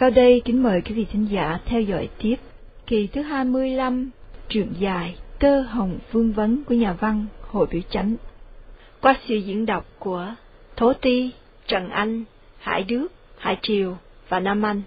[0.00, 2.36] Sau đây kính mời quý vị thính giả theo dõi tiếp
[2.86, 4.10] kỳ thứ 25
[4.48, 8.16] truyện dài Tơ Hồng Vương Vấn của nhà văn Hội Biểu Chánh
[9.00, 10.34] qua sự diễn đọc của
[10.76, 11.30] Thố Ti,
[11.66, 12.24] Trần Anh,
[12.58, 13.96] Hải Đức, Hải Triều
[14.28, 14.82] và Nam Anh.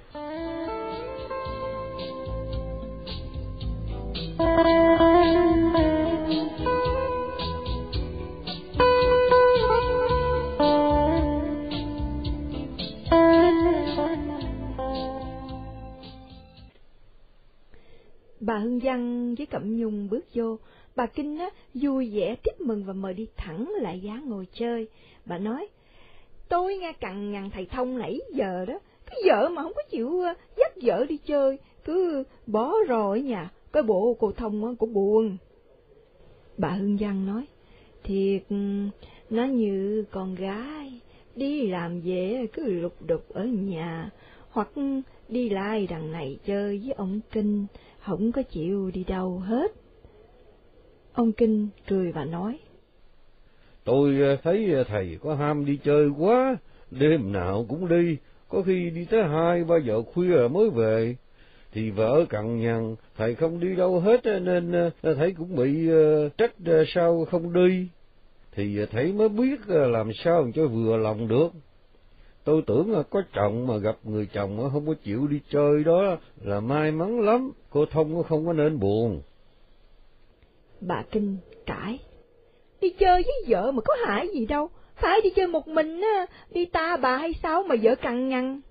[18.54, 20.58] Bà Hương Văn với Cẩm Nhung bước vô,
[20.96, 24.88] bà Kinh á, vui vẻ tiếp mừng và mời đi thẳng lại giá ngồi chơi.
[25.26, 25.68] Bà nói,
[26.50, 30.22] tôi nghe cằn nhằn thầy thông nãy giờ đó, cái vợ mà không có chịu
[30.58, 35.38] dắt vợ đi chơi, cứ bỏ rồi nhà, cái bộ cô thông cũng buồn.
[36.58, 37.45] Bà Hương Văn nói,
[38.04, 38.44] thiệt,
[39.30, 41.02] nó như con gái,
[41.36, 44.10] đi làm về cứ lục đục ở nhà,
[44.50, 44.70] hoặc
[45.30, 47.66] đi lai đằng này chơi với ông Kinh,
[48.06, 49.72] không có chịu đi đâu hết.
[51.14, 52.60] Ông Kinh cười và nói,
[53.84, 56.58] Tôi ờ, thấy thầy có ham đi chơi quá,
[56.92, 58.18] đêm nào cũng đi,
[58.50, 61.16] có khi đi tới hai ba giờ khuya mới về.
[61.72, 65.88] Thì vợ cằn nhằn, thầy không đi đâu hết ờ, nên ờ, thầy cũng bị
[66.38, 66.54] trách
[66.88, 67.88] sao không đi.
[68.52, 71.50] Thì thầy mới biết làm sao cho vừa lòng được.
[72.44, 76.60] Tôi tưởng có chồng mà gặp người chồng không có chịu đi chơi đó là
[76.60, 79.22] may mắn lắm, cô Thông không có nên buồn.
[80.82, 82.00] Bà Kinh cãi,
[82.82, 86.26] đi chơi với vợ mà có hại gì đâu, phải đi chơi một mình á,
[86.52, 88.62] đi ta bà hay sao mà vợ cằn nhằn.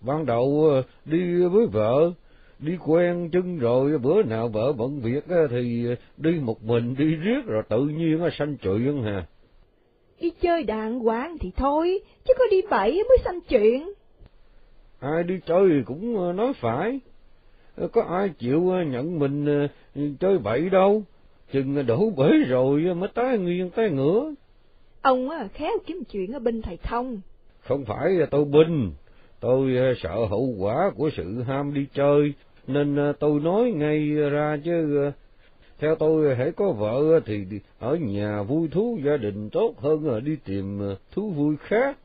[0.00, 0.72] Ban đầu
[1.04, 2.12] đi với vợ,
[2.58, 5.86] đi quen chân rồi bữa nào vợ bận việc thì
[6.16, 9.26] đi một mình đi riết rồi tự nhiên sanh chuyện hà
[10.20, 13.92] đi chơi đàng hoàng thì thôi, chứ có đi bậy mới xanh chuyện.
[15.00, 17.00] Ai đi chơi cũng nói phải,
[17.92, 19.68] có ai chịu nhận mình
[20.20, 21.02] chơi bậy đâu,
[21.52, 24.34] chừng đổ bể rồi mới tái nguyên tái ngửa.
[25.02, 27.20] Ông khéo kiếm chuyện ở bên thầy thông.
[27.60, 28.92] Không phải tôi binh,
[29.40, 32.34] tôi sợ hậu quả của sự ham đi chơi,
[32.66, 35.10] nên tôi nói ngay ra chứ
[35.78, 37.44] theo tôi hãy có vợ thì
[37.78, 40.80] ở nhà vui thú gia đình tốt hơn là đi tìm
[41.12, 41.98] thú vui khác.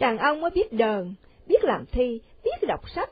[0.00, 1.14] Đàn ông mới biết đờn,
[1.46, 3.10] biết làm thi, biết đọc sách,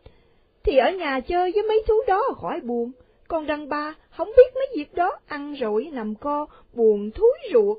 [0.65, 2.93] thì ở nhà chơi với mấy thú đó khỏi buồn.
[3.29, 7.79] Còn đàn bà không biết mấy việc đó, ăn rồi nằm co, buồn thúi ruột.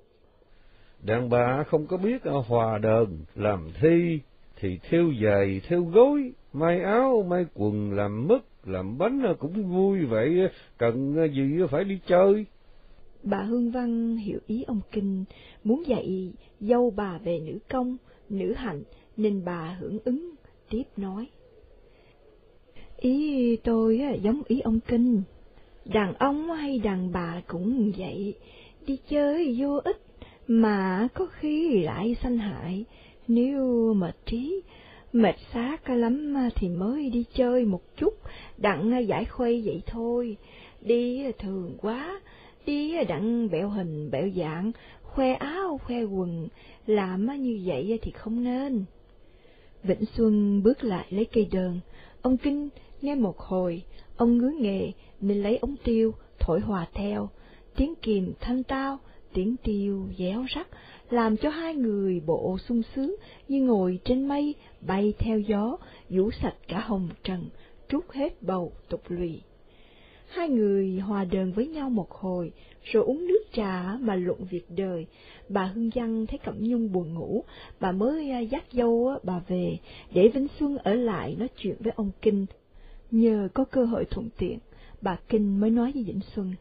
[1.02, 4.20] Đàn bà không có biết hòa đờn, làm thi,
[4.56, 10.06] thì theo giày, theo gối, may áo, may quần, làm mất làm bánh cũng vui
[10.06, 12.46] vậy, cần gì phải đi chơi.
[13.24, 15.26] Bà Hương Văn hiểu ý ông Kinh,
[15.64, 17.98] muốn dạy dâu bà về nữ công,
[18.30, 18.84] nữ hạnh,
[19.18, 20.32] nên bà hưởng ứng,
[20.70, 21.28] tiếp nói.
[23.06, 25.22] Ý tôi giống ý ông Kinh,
[25.86, 28.34] đàn ông hay đàn bà cũng vậy,
[28.88, 30.02] đi chơi vô ích,
[30.48, 32.86] mà có khi lại sanh hại,
[33.28, 34.62] nếu mệt trí
[35.14, 38.14] mệt xác lắm thì mới đi chơi một chút,
[38.58, 40.38] đặng giải khuây vậy thôi.
[40.82, 42.22] Đi thường quá,
[42.66, 44.72] đi đặng bẹo hình bẹo dạng,
[45.04, 46.48] khoe áo khoe quần,
[46.88, 48.86] làm như vậy thì không nên.
[49.84, 51.80] Vĩnh Xuân bước lại lấy cây đờn,
[52.22, 52.70] ông Kinh
[53.06, 53.84] nghe một hồi,
[54.18, 57.30] ông ngứa nghề nên lấy ống tiêu, thổi hòa theo,
[57.76, 59.00] tiếng kìm thanh tao,
[59.34, 60.68] tiếng tiêu déo rắc,
[61.10, 63.16] làm cho hai người bộ sung sướng
[63.48, 65.78] như ngồi trên mây bay theo gió,
[66.10, 67.50] vũ sạch cả hồng trần,
[67.90, 69.42] trút hết bầu tục lụy.
[70.28, 72.52] Hai người hòa đờn với nhau một hồi,
[72.84, 75.06] rồi uống nước trà mà luận việc đời.
[75.50, 77.44] Bà Hương Văn thấy Cẩm Nhung buồn ngủ,
[77.80, 79.78] bà mới à, dắt dâu bà về,
[80.14, 82.46] để Vĩnh Xuân ở lại nói chuyện với ông Kinh.
[83.12, 84.60] Nhờ có cơ hội thuận tiện,
[85.02, 86.56] bà Kinh mới nói với Vĩnh Xuân.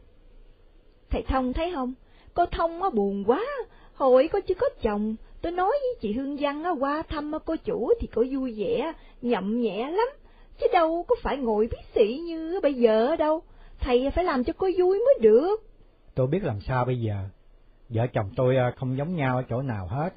[1.09, 1.93] Thầy Thông thấy không?
[2.33, 3.45] Cô Thông á buồn quá,
[3.93, 7.55] hồi cô chưa có chồng, tôi nói với chị Hương Văn á, qua thăm cô
[7.55, 10.07] chủ thì cô vui vẻ, nhậm nhẹ lắm,
[10.59, 13.41] chứ đâu có phải ngồi biết sĩ như bây giờ đâu,
[13.79, 15.55] thầy phải làm cho cô vui mới được.
[16.15, 17.15] Tôi biết làm sao bây giờ,
[17.89, 20.13] vợ chồng tôi à, không giống nhau ở chỗ nào hết,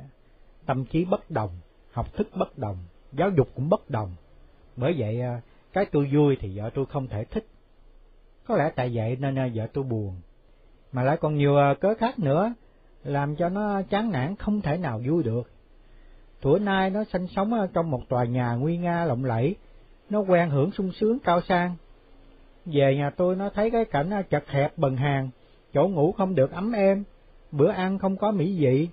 [0.66, 1.50] tâm trí bất đồng,
[1.92, 2.76] học thức bất đồng,
[3.12, 4.14] giáo dục cũng bất đồng,
[4.76, 5.40] bởi vậy à,
[5.78, 7.46] cái tôi vui thì vợ tôi không thể thích.
[8.46, 10.14] Có lẽ tại vậy nên à, vợ tôi buồn,
[10.92, 12.54] mà lại còn nhiều à, cớ khác nữa,
[13.04, 15.50] làm cho nó chán nản không thể nào vui được.
[16.40, 19.56] Tuổi nay nó sinh sống à, trong một tòa nhà nguy nga lộng lẫy,
[20.10, 21.76] nó quen hưởng sung sướng cao sang.
[22.66, 25.30] Về nhà tôi nó thấy cái cảnh chật hẹp bần hàng,
[25.74, 27.04] chỗ ngủ không được ấm êm,
[27.52, 28.88] bữa ăn không có mỹ vị,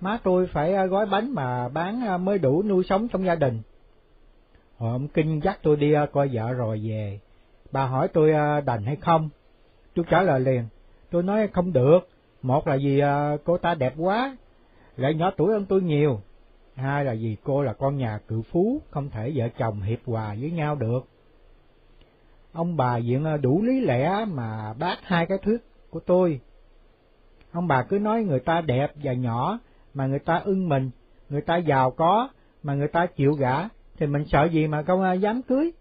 [0.00, 3.62] má tôi phải gói bánh mà bán mới đủ nuôi sống trong gia đình.
[4.78, 7.20] Hồi ông Kinh dắt tôi đi à, coi vợ rồi về,
[7.72, 9.28] bà hỏi tôi à, đành hay không?
[9.94, 10.64] Tôi trả lời liền,
[11.10, 12.08] tôi nói không được,
[12.42, 14.36] một là vì à, cô ta đẹp quá,
[14.96, 16.20] lại nhỏ tuổi hơn tôi nhiều,
[16.74, 20.36] hai là vì cô là con nhà cự phú, không thể vợ chồng hiệp hòa
[20.40, 21.00] với nhau được.
[22.52, 25.58] Ông bà diện đủ lý lẽ mà bác hai cái thuyết
[25.90, 26.40] của tôi.
[27.52, 29.58] Ông bà cứ nói người ta đẹp và nhỏ
[29.94, 30.90] mà người ta ưng mình,
[31.28, 32.28] người ta giàu có
[32.62, 33.68] mà người ta chịu gả,
[33.98, 35.72] thì mình sợ gì mà không à, dám cưới.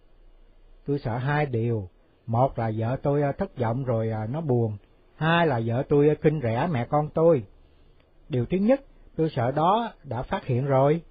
[0.88, 1.90] Tôi sợ hai điều,
[2.26, 4.78] một là vợ tôi à, thất vọng rồi à, nó buồn,
[5.16, 7.44] hai là vợ tôi kinh rẻ mẹ con tôi.
[8.30, 8.82] Điều thứ nhất,
[9.16, 11.02] tôi sợ đó đã phát hiện rồi.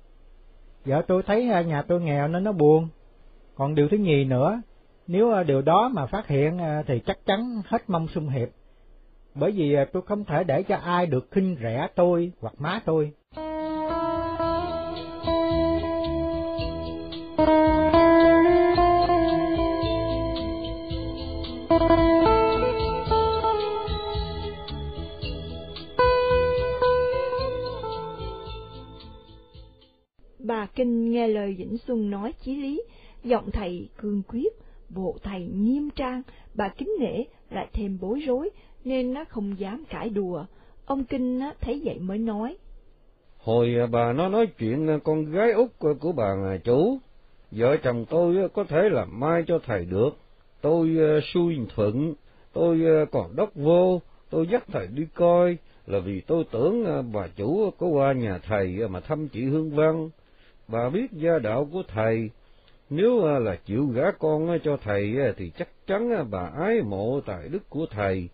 [0.84, 2.88] Vợ tôi thấy nhà tôi nghèo nên nó buồn.
[3.54, 4.62] Còn điều thứ nhì nữa,
[5.06, 8.48] nếu điều đó mà phát hiện thì chắc chắn hết mong xung hiệp.
[9.34, 13.12] Bởi vì tôi không thể để cho ai được khinh rẻ tôi hoặc má tôi.
[30.74, 32.82] Kinh nghe lời Vĩnh Xuân nói chí lý,
[33.24, 34.52] giọng thầy cương quyết,
[34.88, 36.22] bộ thầy nghiêm trang,
[36.54, 38.50] bà kính nể lại thêm bối rối,
[38.84, 40.44] nên nó không dám cãi đùa.
[40.86, 42.56] Ông Kinh thấy vậy mới nói.
[43.38, 45.68] Hồi à, bà nó nói chuyện à, con gái út
[46.00, 46.98] của bà à, chủ,
[47.50, 50.10] vợ chồng tôi có thể làm mai cho thầy được.
[50.60, 50.96] Tôi
[51.34, 52.14] xui thuận,
[52.52, 52.80] tôi
[53.12, 57.86] còn đốc vô, tôi dắt thầy đi coi, là vì tôi tưởng bà chủ có
[57.86, 60.10] qua nhà thầy mà thăm chị Hương Văn.
[60.68, 62.30] Bà biết gia đạo của thầy,
[62.90, 66.82] nếu à, là chịu gả con à, cho thầy à, thì chắc chắn bà ái
[66.82, 68.28] mộ tài đức của thầy.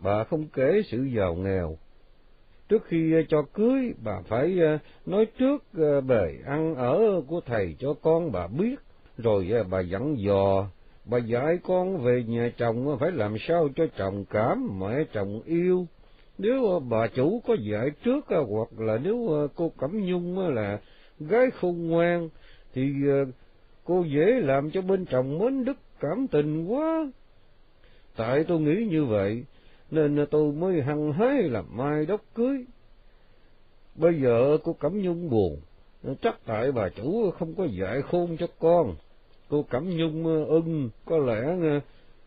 [0.00, 1.76] Bà không kể sự giàu nghèo.
[2.68, 4.58] Trước khi cho cưới, bà phải
[5.06, 5.64] nói trước
[6.06, 8.76] bề ăn ở của thầy cho con bà biết,
[9.18, 10.66] rồi bà dặn dò,
[11.04, 15.86] bà dạy con về nhà chồng phải làm sao cho chồng cảm, mẹ chồng yêu.
[16.38, 20.78] Nếu bà chủ có dạy trước, hoặc là nếu cô Cẩm Nhung là
[21.20, 22.28] gái khôn ngoan,
[22.74, 23.24] thì ờ,
[23.84, 27.10] cô dễ làm cho bên chồng mến đức cảm tình quá.
[28.16, 29.44] Tại tôi nghĩ như vậy,
[29.90, 32.64] nên tôi mới hăng hái làm mai đốc cưới.
[33.94, 35.60] Bây giờ cô Cẩm Nhung buồn,
[36.22, 38.94] chắc tại bà chủ không có dạy khôn cho con.
[39.48, 41.80] Cô Cẩm Nhung ờ, ưng, có lẽ ờ,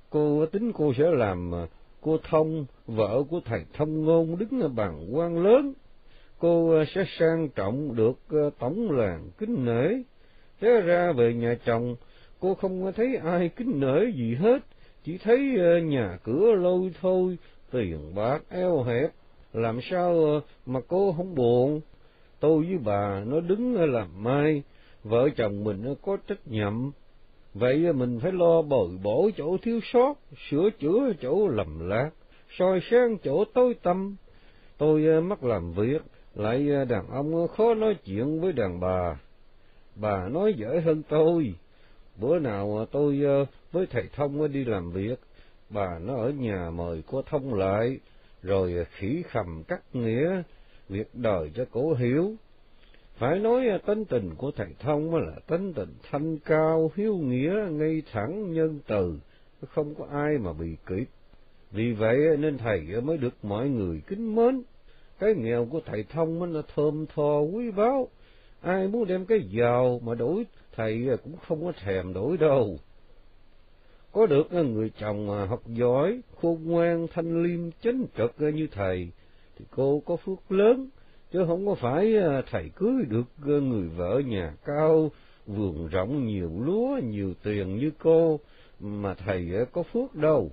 [0.09, 1.51] cô tính cô sẽ làm
[2.01, 5.73] cô Thông, vợ của thầy Thông Ngôn đứng bàn quan lớn.
[6.41, 9.87] Cô ờ, sẽ sang trọng được ờ, tổng làng kính nể.
[10.61, 11.95] Thế ra về nhà chồng,
[12.39, 14.59] cô không thấy ai kính nể gì hết,
[15.03, 17.37] chỉ thấy ờ, nhà cửa lôi thôi,
[17.71, 19.11] tiền bạc eo hẹp,
[19.53, 21.81] làm sao mà cô không buồn.
[22.39, 24.63] Tôi với bà nó đứng làm mai,
[25.03, 26.73] vợ chồng mình có trách nhiệm,
[27.53, 30.13] vậy mình phải lo bồi bổ chỗ thiếu sót,
[30.49, 32.09] sửa chữa chỗ lầm lạc,
[32.57, 34.15] soi sáng chỗ tối tâm.
[34.77, 36.01] Tôi mắc làm việc,
[36.35, 39.19] lại à, đàn ông khó nói chuyện với đàn bà.
[39.95, 41.53] Bà nói dễ hơn tôi.
[42.21, 43.37] Bữa nào à, tôi à,
[43.71, 45.19] với thầy Thông đi làm việc,
[45.69, 47.99] bà nó ở nhà mời cô Thông lại,
[48.43, 50.41] rồi khỉ khầm cắt nghĩa,
[50.89, 52.35] việc đời cho cổ hiểu.
[53.15, 58.01] Phải nói tính tình của thầy Thông là tính tình thanh cao, hiếu nghĩa, ngay
[58.11, 59.19] thẳng, nhân từ,
[59.67, 61.05] không có ai mà bị kịp.
[61.71, 64.61] Vì vậy nên thầy mới được mọi người kính mến.
[65.21, 68.07] Cái nghèo của thầy Thông là thơm tho quý báu,
[68.61, 72.77] ai muốn đem cái giàu mà đổi thầy cũng không có thèm đổi đâu.
[74.11, 79.11] Có được người chồng học giỏi, khôn ngoan, thanh liêm, chánh trực như thầy,
[79.57, 80.89] thì cô có phước lớn,
[81.31, 82.13] chứ không có phải
[82.51, 85.11] thầy cưới được người vợ nhà cao,
[85.47, 88.39] vườn rộng nhiều lúa, nhiều tiền như cô,
[88.79, 90.51] mà thầy có phước đâu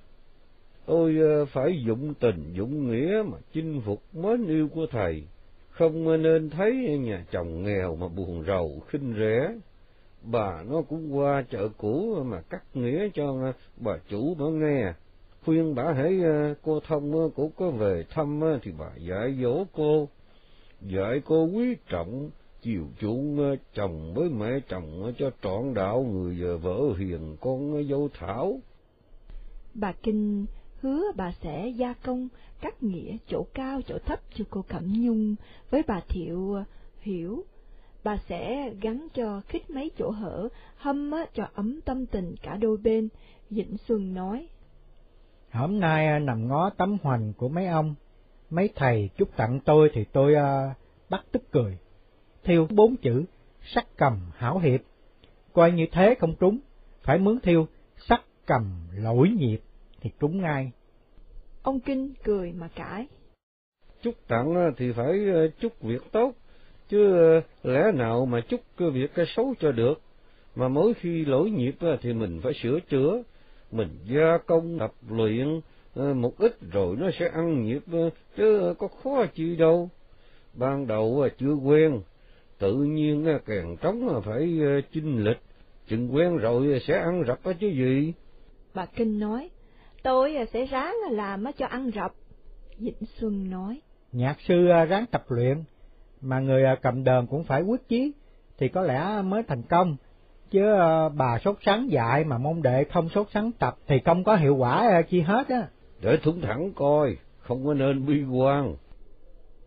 [0.89, 5.23] ôi ờ, phải dụng tình, dụng nghĩa mà chinh phục mến yêu của thầy,
[5.71, 9.55] không nên thấy nhà chồng nghèo mà buồn rầu, khinh rẻ.
[10.23, 14.93] Bà nó cũng qua chợ cũ mà cắt nghĩa cho ờ, bà chủ bà nghe.
[15.45, 20.09] Khuyên bà hãy ờ, cô thông cũng có về thăm thì bà dạy dỗ cô,
[20.81, 22.31] dạy cô quý trọng,
[22.63, 28.61] chiều chuộng chồng với mẹ chồng cho trọn đạo người vợ hiền con dâu thảo.
[29.75, 30.47] Bà Kinh
[30.81, 32.29] hứa bà sẽ gia công
[32.61, 35.35] cắt nghĩa chỗ cao chỗ thấp cho cô Cẩm Nhung
[35.71, 36.65] với bà Thiệu ờ,
[37.01, 37.45] hiểu.
[38.05, 42.77] Bà sẽ gắn cho khích mấy chỗ hở, hâm cho ấm tâm tình cả đôi
[42.77, 43.09] bên,
[43.51, 44.49] dĩnh Xuân nói.
[45.53, 47.95] Hôm nay ờ, nằm ngó tấm hoành của mấy ông,
[48.51, 50.77] mấy thầy chúc tặng tôi thì tôi uh,
[51.11, 51.79] bắt tức cười.
[52.45, 53.25] Thiêu bốn chữ,
[53.75, 54.81] sắc cầm hảo hiệp.
[55.53, 56.59] coi như thế không trúng,
[57.03, 57.67] phải mướn thiêu
[58.09, 59.61] sắt cầm lỗi nhịp
[60.01, 60.73] thì trúng ngay.
[61.63, 63.07] Ông Kinh cười mà cãi.
[64.03, 66.33] Chúc tặng thì phải ờ, chúc việc tốt,
[66.89, 70.01] chứ ờ, lẽ nào mà chúc việc xấu cho được,
[70.55, 73.23] mà mỗi khi lỗi nhịp thì mình phải sửa chữa,
[73.71, 75.61] mình gia công tập luyện
[75.95, 77.83] ờ, một ít rồi nó sẽ ăn nhịp,
[78.37, 79.91] chứ có khó chi đâu.
[80.55, 82.01] Ban đầu chưa quen,
[82.59, 84.59] tự nhiên càng trống phải
[84.93, 85.41] chinh lịch,
[85.89, 88.13] chừng quen rồi sẽ ăn rập chứ gì.
[88.75, 89.51] Bà Kinh nói,
[90.03, 92.13] tôi sẽ ráng làm cho ăn rập.
[92.79, 93.81] Vĩnh Xuân nói,
[94.13, 95.65] nhạc sư à, ráng tập luyện,
[96.21, 98.13] mà người à, cầm đờn cũng phải quyết chí,
[98.59, 99.97] thì có lẽ mới thành công.
[100.51, 104.25] Chứ à, bà sốt sắng dạy mà mong đệ không sốt sắng tập thì không
[104.25, 105.69] có hiệu quả chi hết á.
[106.01, 108.77] Để thủng thẳng coi, không có nên bi quan.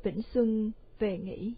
[0.04, 1.54] Vĩnh Xuân về nghỉ.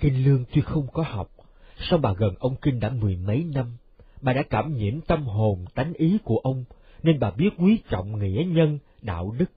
[0.00, 1.30] Kinh Lương tuy không có học,
[1.78, 3.76] song bà gần ông Kinh đã mười mấy năm,
[4.22, 6.64] bà đã cảm nhiễm tâm hồn tánh ý của ông,
[7.02, 9.50] nên bà biết quý trọng nghĩa nhân, đạo đức.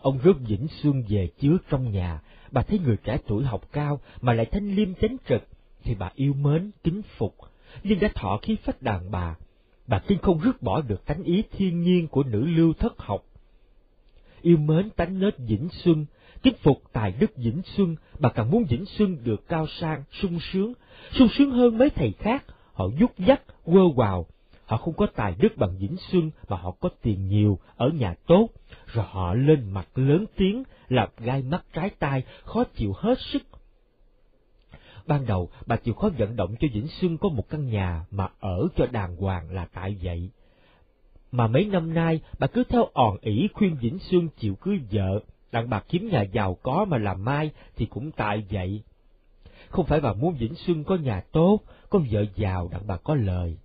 [0.00, 2.20] Ông rước Vĩnh Xuân về chứa trong nhà,
[2.50, 5.42] bà thấy người trẻ tuổi học cao mà lại thanh liêm chánh trực,
[5.84, 7.34] thì bà yêu mến, kính phục,
[7.82, 9.36] nhưng đã thọ khí phách đàn bà.
[9.86, 13.24] Bà Kinh không rước bỏ được tánh ý thiên nhiên của nữ lưu thất học.
[14.42, 16.06] Yêu mến tánh nết Vĩnh Xuân,
[16.42, 20.38] chinh phục tài đức Vĩnh Xuân, bà càng muốn Vĩnh Xuân được cao sang, sung
[20.40, 20.72] sướng,
[21.12, 24.26] sung sướng hơn mấy thầy khác, họ dút dắt, quơ quào.
[24.66, 28.14] Họ không có tài đức bằng Vĩnh Xuân mà họ có tiền nhiều, ở nhà
[28.26, 28.48] tốt,
[28.86, 33.42] rồi họ lên mặt lớn tiếng, làm gai mắt trái tai, khó chịu hết sức.
[35.06, 38.28] Ban đầu, bà chịu khó vận động cho Vĩnh Xuân có một căn nhà mà
[38.40, 40.30] ở cho đàng hoàng là tại vậy.
[41.32, 45.20] Mà mấy năm nay, bà cứ theo òn ỉ khuyên Vĩnh Xuân chịu cưới vợ,
[45.52, 48.82] đặng bà kiếm nhà giàu có mà làm mai thì cũng tại vậy.
[49.68, 53.14] Không phải bà muốn Vĩnh Xuân có nhà tốt, có vợ giàu đặng bà có
[53.14, 53.56] lời.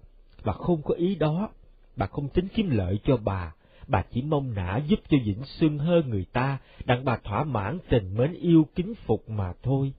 [0.44, 1.50] Bà không có ý đó,
[1.96, 3.54] bà không tính kiếm lợi cho bà,
[3.88, 7.80] bà chỉ mong nã giúp cho Vĩnh Xuân hơn người ta, đặng bà thỏa mãn
[7.90, 9.94] tình mến yêu kính phục mà thôi.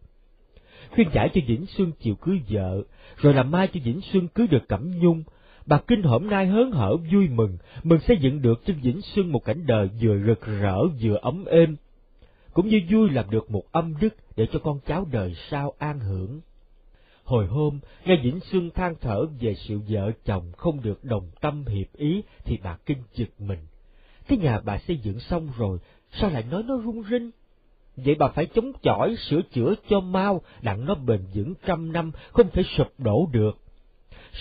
[0.91, 2.83] Khuyên giải cho Vĩnh Xuân chịu cưới vợ,
[3.17, 5.23] rồi làm mai cho Vĩnh Xuân cưới được Cẩm Nhung,
[5.67, 9.33] bà Kinh hôm nay hớn hở vui mừng, mừng xây dựng được cho Vĩnh Xuân
[9.33, 11.77] một cảnh đời vừa rực rỡ vừa ấm êm,
[12.53, 16.01] cũng như vui làm được một âm đức để cho con cháu đời sau an
[16.01, 16.41] hưởng.
[17.25, 21.65] Hồi hôm, nghe Vĩnh Xuân than thở về sự vợ chồng không được đồng tâm
[21.67, 23.59] hiệp ý thì bà Kinh giật mình.
[24.29, 25.79] Cái nhà bà xây dựng xong rồi,
[26.11, 27.31] sao lại nói nó rung rinh?
[27.97, 32.11] Vậy bà phải chống chọi sửa chữa cho mau, đặng nó bền vững trăm năm,
[32.33, 33.64] không thể sụp đổ được.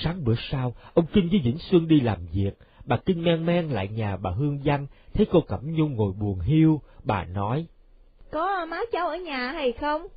[0.01, 2.51] Sáng bữa sau, ông Kinh với Vĩnh Xuân đi làm việc,
[2.85, 6.39] bà Kinh men men lại nhà bà Hương Văn, thấy cô Cẩm Nhung ngồi buồn
[6.39, 7.65] hiu, bà nói.
[8.31, 10.07] Có má cháu ở nhà hay không?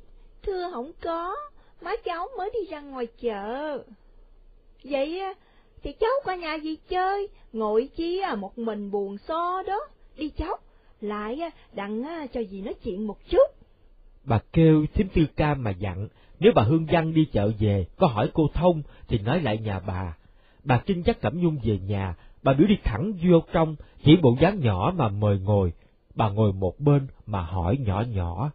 [0.43, 1.35] Thưa không có,
[1.81, 3.83] má cháu mới đi ra ngoài chợ.
[4.83, 5.21] Vậy
[5.83, 9.79] thì cháu qua nhà gì chơi, ngồi chi à một mình buồn so đó,
[10.17, 10.57] đi cháu,
[11.01, 11.39] lại
[11.73, 13.51] đặng cho dì nói chuyện một chút.
[14.23, 16.07] Bà kêu thím tư cam mà dặn,
[16.39, 19.79] nếu bà Hương Văn đi chợ về, có hỏi cô Thông, thì nói lại nhà
[19.79, 20.17] bà.
[20.63, 24.35] Bà Trinh dắt Cẩm Nhung về nhà, bà biểu đi thẳng vô trong, chỉ bộ
[24.41, 25.73] dáng nhỏ mà mời ngồi.
[26.15, 28.51] Bà ngồi một bên mà hỏi nhỏ nhỏ.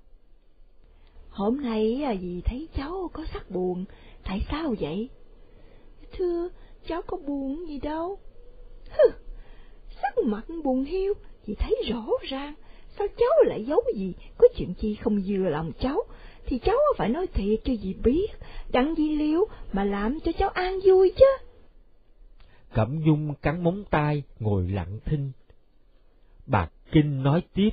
[1.29, 3.85] Hôm nay à, dì thấy cháu có sắc buồn,
[4.25, 5.09] tại sao vậy?
[6.13, 6.49] Thưa,
[6.87, 8.19] cháu có buồn gì đâu.
[8.91, 9.11] Hừ,
[10.03, 11.15] sắc mặt buồn hiu,
[11.47, 12.55] dì thấy rõ ràng,
[12.99, 16.05] sao cháu lại giấu gì, có chuyện chi không vừa lòng cháu,
[16.47, 18.27] thì cháu phải nói thiệt cho dì biết,
[18.73, 21.27] đặng dì liêu mà làm cho cháu an vui chứ.
[22.75, 25.33] Cẩm Nhung cắn móng tay, ngồi lặng thinh.
[26.47, 27.71] Bà Kinh nói tiếp.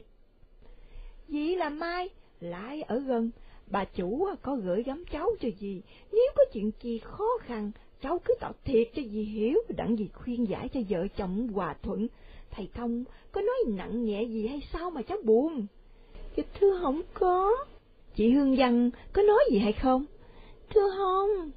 [1.28, 2.10] Dì là Mai,
[2.40, 3.32] lại ở gần,
[3.68, 7.72] bà chủ có gửi gắm cháu cho dì, nếu có chuyện gì khó khăn,
[8.02, 11.76] cháu cứ tỏ thiệt cho dì hiểu, đặng dì khuyên giải cho vợ chồng hòa
[11.82, 12.08] thuận.
[12.52, 15.66] Thầy Thông có nói nặng nhẹ gì hay sao mà cháu buồn?
[16.36, 17.66] Dạ thưa không có.
[18.20, 20.06] Chị Hương Văn có nói gì hay không?
[20.70, 21.52] Thưa không.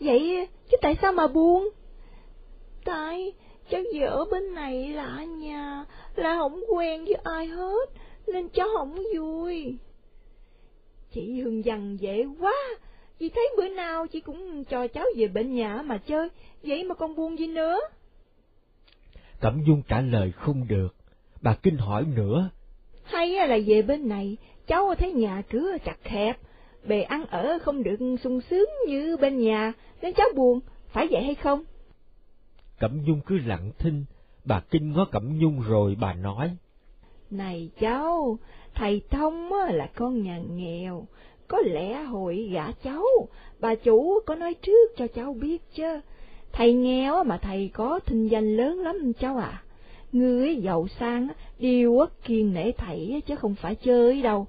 [0.00, 1.68] Vậy chứ tại sao mà buồn?
[2.84, 3.32] Tại
[3.70, 5.84] cháu vợ ở bên này là nhà,
[6.16, 7.90] là không quen với ai hết,
[8.26, 9.78] nên cháu không vui.
[11.10, 12.54] Chị Hương Văn dễ quá,
[13.18, 16.28] chị thấy bữa nào chị cũng cho cháu về bên nhà mà chơi,
[16.62, 17.78] vậy mà còn buồn gì nữa?
[19.40, 20.94] Cẩm Dung trả lời không được,
[21.42, 22.50] bà Kinh hỏi nữa.
[23.04, 24.36] Hay là về bên này,
[24.66, 26.38] cháu thấy nhà cửa chặt hẹp,
[26.84, 31.22] bề ăn ở không được sung sướng như bên nhà, nên cháu buồn, phải vậy
[31.22, 31.64] hay không?
[32.78, 34.04] Cẩm Nhung cứ lặng thinh,
[34.44, 36.56] bà Kinh ngó Cẩm Nhung rồi bà nói.
[37.30, 38.38] Này cháu,
[38.74, 41.06] thầy Thông là con nhà nghèo,
[41.48, 43.04] có lẽ hồi gả cháu,
[43.60, 46.00] bà chủ có nói trước cho cháu biết chứ.
[46.52, 49.62] Thầy nghèo mà thầy có thinh danh lớn lắm cháu à.
[50.12, 54.46] Người giàu sang đều kiên nể thầy chứ không phải chơi đâu.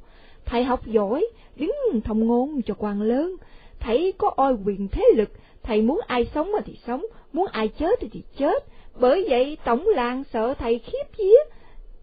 [0.48, 1.72] Thầy học giỏi, đứng
[2.04, 3.36] thông ngôn cho quan lớn.
[3.80, 5.30] Thầy có oi quyền thế lực,
[5.64, 8.66] thầy muốn ai sống thì sống, muốn ai chết thì chết.
[9.00, 11.38] Bởi vậy tổng làng sợ thầy khiếp vía.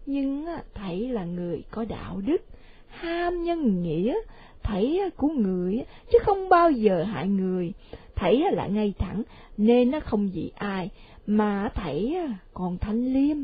[0.05, 2.41] Nhưng thầy là người có đạo đức,
[2.87, 4.15] ham nhân nghĩa,
[4.63, 7.73] thầy của người chứ không bao giờ hại người.
[8.15, 9.23] Thầy là ngay thẳng
[9.57, 10.89] nên nó không gì ai,
[11.27, 12.17] mà thầy
[12.53, 13.37] còn thanh liêm,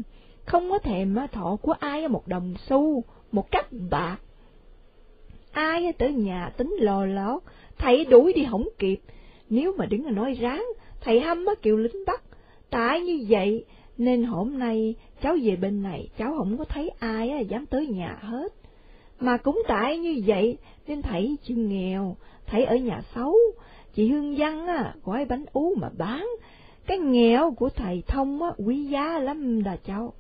[0.46, 4.18] không có thèm thọ của ai một đồng xu, một cách bạc.
[5.52, 7.42] Ai tới nhà tính lò lót,
[7.78, 9.00] thầy đuổi đi không kịp,
[9.50, 10.66] nếu mà đứng nói ráng,
[11.02, 12.24] thầy hâm kiểu lính bắt.
[12.70, 13.66] Tại như vậy,
[13.98, 18.18] nên hôm nay cháu về bên này, cháu không có thấy ai dám tới nhà
[18.22, 18.54] hết.
[19.20, 22.16] Mà cũng tại như vậy, nên thầy chịu nghèo,
[22.48, 23.36] thầy ở nhà xấu,
[23.94, 26.28] chị Hương Văn á, gói bánh ú mà bán,
[26.86, 30.14] cái nghèo của thầy thông á, quý giá lắm đà cháu.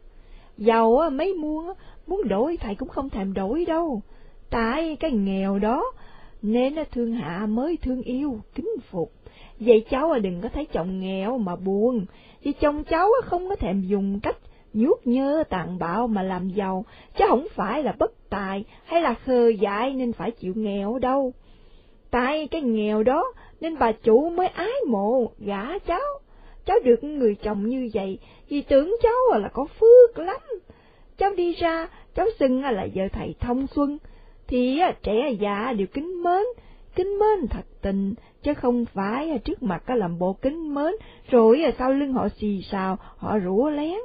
[0.57, 1.73] Giàu á, mấy muôn á,
[2.07, 4.01] muốn đổi thầy cũng không thèm đổi đâu,
[4.51, 5.91] tại cái nghèo đó,
[6.41, 9.11] nên thương hạ mới thương yêu, kính phục.
[9.59, 12.05] Vậy cháu đừng có thấy chồng nghèo mà buồn,
[12.43, 14.37] vì chồng cháu không có thèm dùng cách
[14.73, 16.85] nhút nhơ tàn bạo mà làm giàu,
[17.17, 21.33] chứ không phải là bất tài hay là khờ dại nên phải chịu nghèo đâu.
[22.11, 26.01] Tại cái nghèo đó nên bà chủ mới ái mộ gả cháu.
[26.65, 30.41] Cháu được người chồng như vậy vì tưởng cháu là có phước lắm.
[31.17, 33.97] Cháu đi ra, cháu xưng là vợ thầy thông xuân,
[34.51, 36.43] thì trẻ già đều kính mến,
[36.95, 40.93] kính mến thật tình, chứ không phải trước mặt làm bộ kính mến,
[41.29, 43.99] rồi sau lưng họ xì xào, họ rủa lén.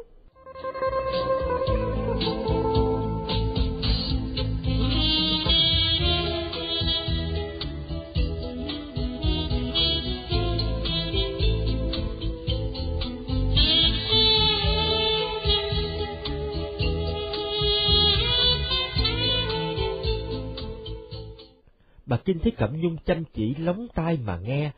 [22.07, 24.71] Bà Kinh thấy Cẩm Nhung chăm chỉ lóng tai mà nghe,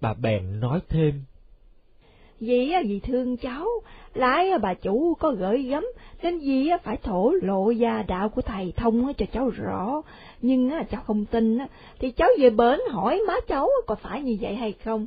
[0.00, 1.22] bà bèn nói thêm.
[2.40, 3.68] Vì vì thương cháu,
[4.14, 5.86] lại bà chủ có gửi gắm,
[6.22, 10.02] nên vì phải thổ lộ gia đạo của thầy thông cho cháu rõ.
[10.42, 11.58] Nhưng cháu không tin,
[11.98, 15.06] thì cháu về bến hỏi má cháu có phải như vậy hay không.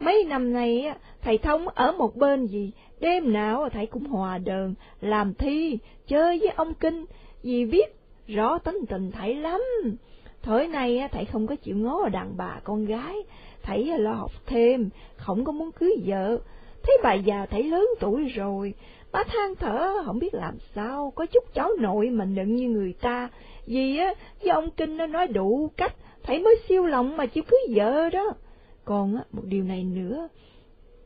[0.00, 4.74] Mấy năm nay, thầy thông ở một bên gì, đêm nào thầy cũng hòa đờn,
[5.00, 7.04] làm thi, chơi với ông Kinh,
[7.42, 9.60] vì biết rõ tính tình thầy lắm.
[10.42, 13.16] Thời nay thầy không có chịu ngó đàn bà con gái,
[13.62, 16.38] thầy lo học thêm, không có muốn cưới vợ.
[16.82, 18.74] Thấy bà già thầy lớn tuổi rồi,
[19.12, 22.92] bà than thở không biết làm sao, có chút cháu nội mà nựng như người
[23.00, 23.28] ta.
[23.66, 27.44] Vì á, với ông Kinh nó nói đủ cách, thầy mới siêu lòng mà chịu
[27.48, 28.32] cưới vợ đó.
[28.84, 30.28] Còn á, một điều này nữa,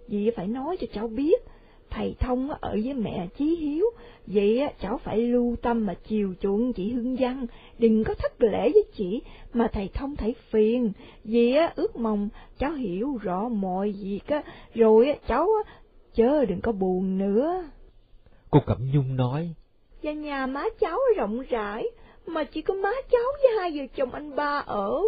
[0.08, 1.42] dì phải nói cho cháu biết,
[1.92, 3.86] thầy thông ở với mẹ Chí Hiếu,
[4.26, 7.46] vậy cháu phải lưu tâm mà chiều chuộng chị Hương Văn,
[7.78, 10.92] đừng có thất lễ với chị, mà thầy thông thấy phiền,
[11.24, 12.28] vì ước mong
[12.58, 14.36] cháu hiểu rõ mọi việc,
[14.74, 15.48] rồi cháu
[16.14, 17.64] chớ đừng có buồn nữa.
[18.50, 19.54] Cô Cẩm Nhung nói,
[20.02, 21.84] Và nhà má cháu rộng rãi,
[22.26, 25.02] mà chỉ có má cháu với hai vợ chồng anh ba ở.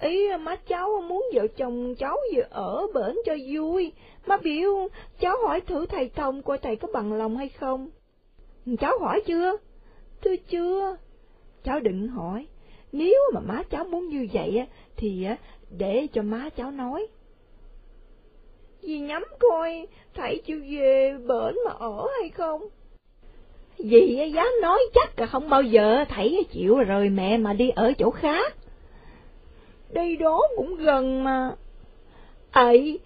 [0.00, 3.92] Ý má cháu muốn vợ chồng cháu vừa ở bển cho vui,
[4.26, 4.88] má biểu
[5.20, 7.90] cháu hỏi thử thầy Thông coi thầy có bằng lòng hay không.
[8.80, 9.56] Cháu hỏi chưa?
[10.22, 10.96] Thưa chưa.
[11.64, 12.46] Cháu định hỏi,
[12.92, 15.26] nếu mà má cháu muốn như vậy thì
[15.78, 17.06] để cho má cháu nói.
[18.82, 22.62] Dì nhắm coi thầy chịu về bển mà ở hay không?
[23.78, 27.92] Dì dám nói chắc là không bao giờ thầy chịu rồi mẹ mà đi ở
[27.98, 28.54] chỗ khác.
[29.90, 31.54] Đây đó cũng gần mà.
[32.52, 33.00] Ấy,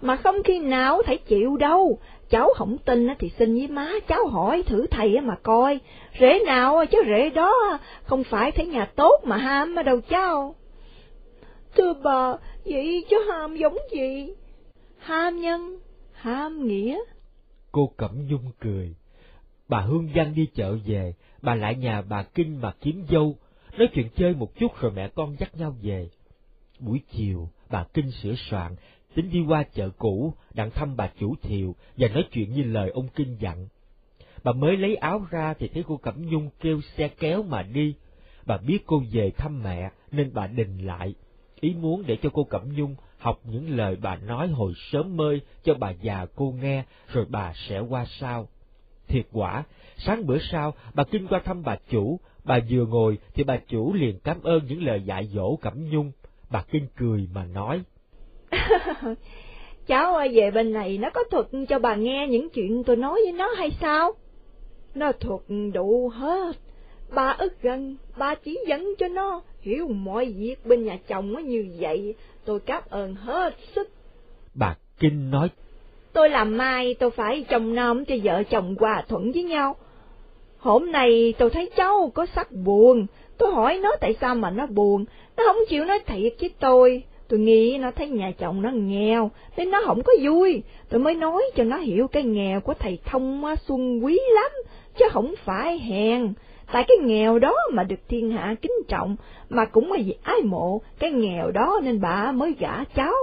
[0.00, 1.98] mà không khi nào thầy chịu đâu,
[2.30, 5.80] cháu không tin thì xin với má cháu hỏi thử thầy mà coi,
[6.20, 10.54] rễ nào chứ rễ đó không phải thấy nhà tốt mà ham mà đâu cháu.
[11.76, 14.34] Thưa bà, vậy chứ ham giống gì?
[14.98, 15.78] Ham nhân,
[16.12, 16.98] ham nghĩa.
[17.72, 18.94] Cô Cẩm Dung cười.
[19.68, 23.36] Bà Hương Văn đi chợ về, bà lại nhà bà Kinh mà kiếm dâu,
[23.78, 26.08] nói chuyện chơi một chút rồi mẹ con dắt nhau về.
[26.78, 28.76] Buổi chiều, bà Kinh sửa soạn,
[29.16, 32.90] tính đi qua chợ cũ, đặng thăm bà chủ thiều và nói chuyện như lời
[32.90, 33.68] ông Kinh dặn.
[34.44, 37.94] Bà mới lấy áo ra thì thấy cô Cẩm Nhung kêu xe kéo mà đi.
[38.46, 41.14] bà biết cô về thăm mẹ nên bà đình lại,
[41.60, 45.40] ý muốn để cho cô Cẩm Nhung học những lời bà nói hồi sớm mơi
[45.64, 48.48] cho bà già cô nghe, rồi bà sẽ qua sau.
[49.08, 49.64] Thiệt quả,
[49.96, 53.92] sáng bữa sau, bà Kinh qua thăm bà chủ, bà vừa ngồi thì bà chủ
[53.94, 56.12] liền cảm ơn những lời dạy dỗ Cẩm Nhung.
[56.50, 57.82] Bà Kinh cười mà nói.
[59.86, 63.32] Cháu về bên này nó có thuật cho bà nghe những chuyện tôi nói với
[63.32, 64.12] nó hay sao?
[64.94, 65.40] Nó thuật
[65.74, 66.56] đủ hết.
[67.14, 71.38] Bà ức gần, bà chỉ dẫn cho nó hiểu mọi việc bên nhà chồng nó
[71.38, 73.88] như vậy, tôi cảm ơn hết sức.
[74.54, 75.48] Bà Kinh nói,
[76.16, 79.76] Tôi làm mai tôi phải trồng nom cho vợ chồng hòa thuận với nhau.
[80.58, 83.06] Hôm nay tôi thấy cháu có sắc buồn,
[83.38, 85.04] tôi hỏi nó tại sao mà nó buồn,
[85.36, 87.02] nó không chịu nói thiệt với tôi.
[87.28, 90.62] Tôi nghĩ nó thấy nhà chồng nó nghèo, nên nó không có vui.
[90.88, 94.50] Tôi mới nói cho nó hiểu cái nghèo của thầy Thông Xuân quý lắm,
[94.98, 96.32] chứ không phải hèn.
[96.72, 99.16] Tại cái nghèo đó mà được thiên hạ kính trọng,
[99.48, 103.14] mà cũng là vì ái mộ cái nghèo đó nên bà mới gả cháu.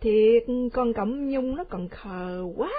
[0.00, 2.72] Thiệt, con Cẩm Nhung nó còn khờ quá,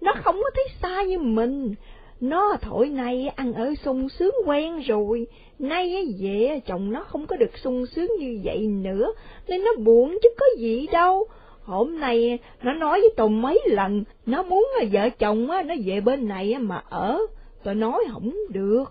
[0.00, 1.74] nó không có thấy xa như mình.
[2.20, 5.26] Nó thổi nay ăn ở sung sướng quen rồi,
[5.60, 9.12] nay về chồng nó không có được sung sướng như vậy nữa,
[9.48, 11.26] nên nó buồn chứ có gì đâu.
[11.62, 16.28] Hôm nay nó nói với tôi mấy lần, nó muốn vợ chồng nó về bên
[16.28, 17.18] này mà ở.
[17.64, 18.84] Tôi nói không được,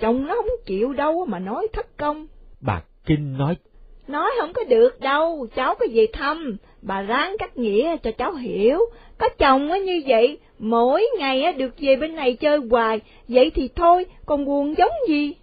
[0.00, 2.26] chồng nó không chịu đâu mà nói thất công.
[2.60, 3.56] Bà Kinh nói,
[4.08, 8.32] Nói không có được đâu, cháu có về thăm, bà ráng cắt nghĩa cho cháu
[8.32, 8.78] hiểu.
[9.18, 14.06] Có chồng như vậy, mỗi ngày được về bên này chơi hoài, vậy thì thôi,
[14.26, 15.34] còn buồn giống gì?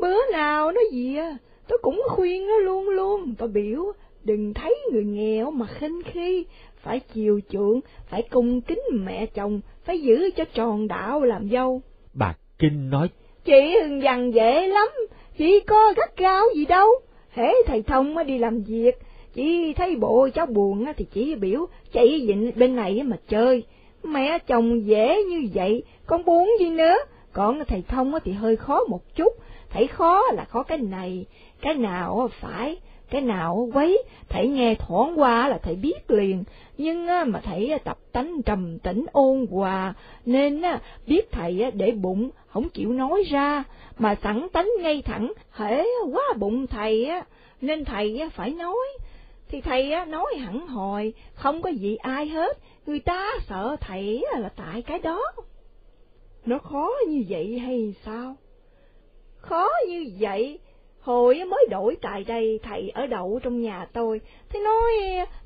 [0.00, 1.36] Bữa nào nó gì à,
[1.68, 3.92] tôi cũng khuyên nó luôn luôn, tôi biểu,
[4.24, 6.44] đừng thấy người nghèo mà khinh khi,
[6.76, 11.82] phải chiều chuộng, phải cung kính mẹ chồng, phải giữ cho tròn đạo làm dâu.
[12.14, 13.08] bà Kinh nói,
[13.44, 14.88] Chị dằn dễ lắm,
[15.38, 16.88] chị có gắt gao gì đâu.
[17.30, 18.98] Hễ thầy thông đi làm việc,
[19.34, 23.62] chị thấy bộ cháu buồn thì chị biểu chạy về bên này mà chơi.
[24.02, 26.96] Mẹ chồng dễ như vậy, con buồn gì nữa.
[27.32, 29.32] Còn thầy thông thì hơi khó một chút,
[29.70, 31.26] thấy khó là khó cái này,
[31.60, 32.76] cái nào phải,
[33.10, 36.44] cái nào quấy, thầy nghe thoảng qua là thầy biết liền,
[36.78, 39.94] nhưng mà thầy tập tánh trầm tĩnh ôn hòa,
[40.26, 40.62] nên
[41.06, 43.64] biết thầy để bụng, không chịu nói ra,
[43.98, 47.10] mà sẵn tánh ngay thẳng, hễ quá bụng thầy
[47.60, 48.86] nên thầy phải nói.
[49.48, 54.48] Thì thầy nói hẳn hồi, không có gì ai hết, người ta sợ thầy là
[54.48, 55.22] tại cái đó.
[56.46, 58.36] Nó khó như vậy hay sao?
[59.40, 60.58] Khó như vậy,
[61.00, 64.92] hồi mới đổi tại đây thầy ở đậu trong nhà tôi, thế nói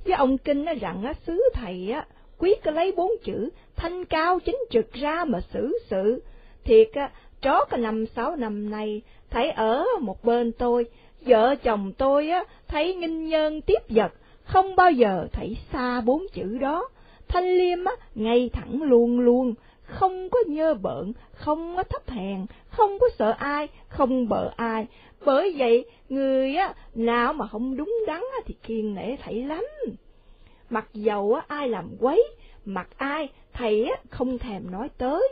[0.04, 2.06] với ông Kinh rằng xứ thầy á,
[2.38, 6.22] quyết lấy bốn chữ thanh cao chính trực ra mà xử sự.
[6.64, 6.88] Thiệt
[7.40, 10.86] trót cả năm sáu năm nay, thầy ở một bên tôi,
[11.20, 14.12] vợ chồng tôi á, thấy nghinh nhân tiếp vật,
[14.44, 16.88] không bao giờ thấy xa bốn chữ đó.
[17.28, 22.46] Thanh liêm á, ngay thẳng luôn luôn, không có nhơ bợn, không có thấp hèn,
[22.68, 24.86] không có sợ ai, không bợ ai.
[25.24, 29.64] Bởi vậy, người á, nào mà không đúng đắn á, thì kiên nể thầy lắm.
[30.70, 32.24] Mặc dầu á, ai làm quấy,
[32.64, 35.28] mặc ai, thầy á, không thèm nói tới.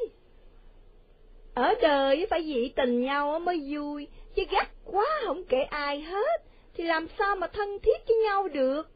[1.55, 6.43] Ở đời phải dị tình nhau mới vui, chứ gắt quá không kể ai hết,
[6.75, 8.89] thì làm sao mà thân thiết với nhau được.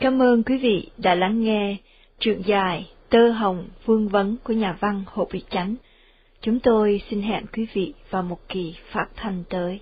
[0.00, 1.76] Cảm ơn quý vị đã lắng nghe
[2.18, 5.74] truyện dài Tơ Hồng Vương Vấn của nhà văn Hồ Bị Chánh.
[6.40, 9.80] Chúng tôi xin hẹn quý vị vào một kỳ phát thanh tới.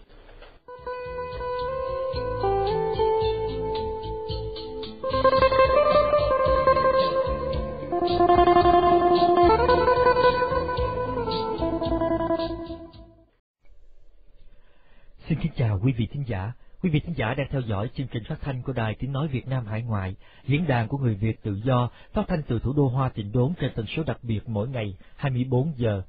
[15.28, 16.52] Xin kính chào quý vị thính giả.
[16.86, 19.28] Quý vị khán giả đang theo dõi chương trình phát thanh của Đài Tiếng Nói
[19.28, 20.14] Việt Nam Hải Ngoại,
[20.46, 23.52] diễn đàn của người Việt tự do, phát thanh từ thủ đô Hoa Tịnh Đốn
[23.60, 26.02] trên tần số đặc biệt mỗi ngày 24 giờ.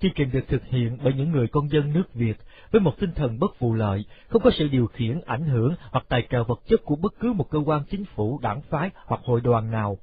[0.00, 2.36] Chương trình được thực hiện bởi những người con dân nước Việt
[2.70, 6.04] với một tinh thần bất vụ lợi, không có sự điều khiển, ảnh hưởng hoặc
[6.08, 9.20] tài trợ vật chất của bất cứ một cơ quan chính phủ, đảng phái hoặc
[9.24, 9.98] hội đoàn nào.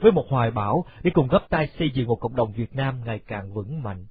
[0.00, 3.00] Với một hoài bão để cùng góp tay xây dựng một cộng đồng Việt Nam
[3.04, 4.06] ngày càng vững mạnh.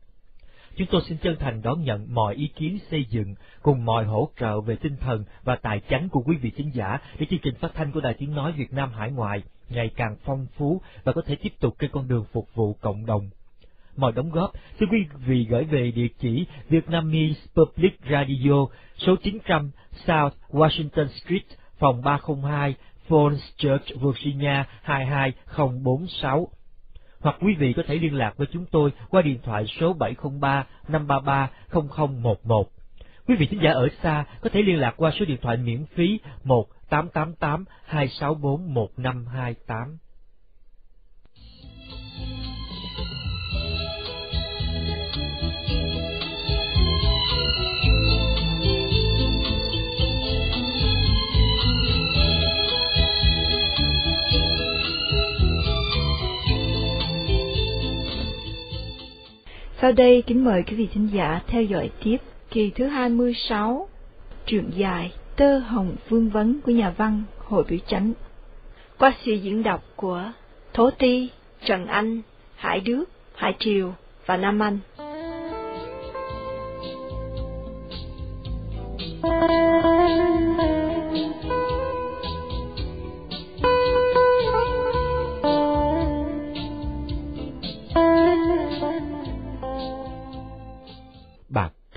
[0.77, 4.29] Chúng tôi xin chân thành đón nhận mọi ý kiến xây dựng cùng mọi hỗ
[4.39, 7.55] trợ về tinh thần và tài chánh của quý vị khán giả để chương trình
[7.55, 11.13] phát thanh của Đài Tiếng Nói Việt Nam Hải Ngoại ngày càng phong phú và
[11.13, 13.29] có thể tiếp tục trên con đường phục vụ cộng đồng.
[13.97, 18.65] Mọi đóng góp xin quý vị gửi về địa chỉ Vietnamese Public Radio,
[18.97, 19.71] số 900
[20.07, 21.45] South Washington Street,
[21.79, 22.75] phòng 302,
[23.09, 26.47] Falls Church, Virginia 22046.
[27.19, 30.65] Hoặc quý vị có thể liên lạc với chúng tôi qua điện thoại số 703
[30.87, 31.49] 533
[32.07, 32.69] 0011.
[33.27, 35.85] Quý vị thính giả ở xa có thể liên lạc qua số điện thoại miễn
[35.85, 39.97] phí 1 888 264 1528.
[59.87, 62.17] Sau đây kính mời quý vị thính giả theo dõi tiếp
[62.49, 63.87] kỳ thứ 26,
[64.45, 68.13] truyện dài Tơ Hồng Vương Vấn của nhà văn Hội Biểu Chánh.
[68.97, 70.31] Qua sự diễn đọc của
[70.73, 71.29] Thố Ti,
[71.65, 72.21] Trần Anh,
[72.55, 73.03] Hải Đức,
[73.35, 73.93] Hải Triều
[74.25, 74.79] và Nam Anh.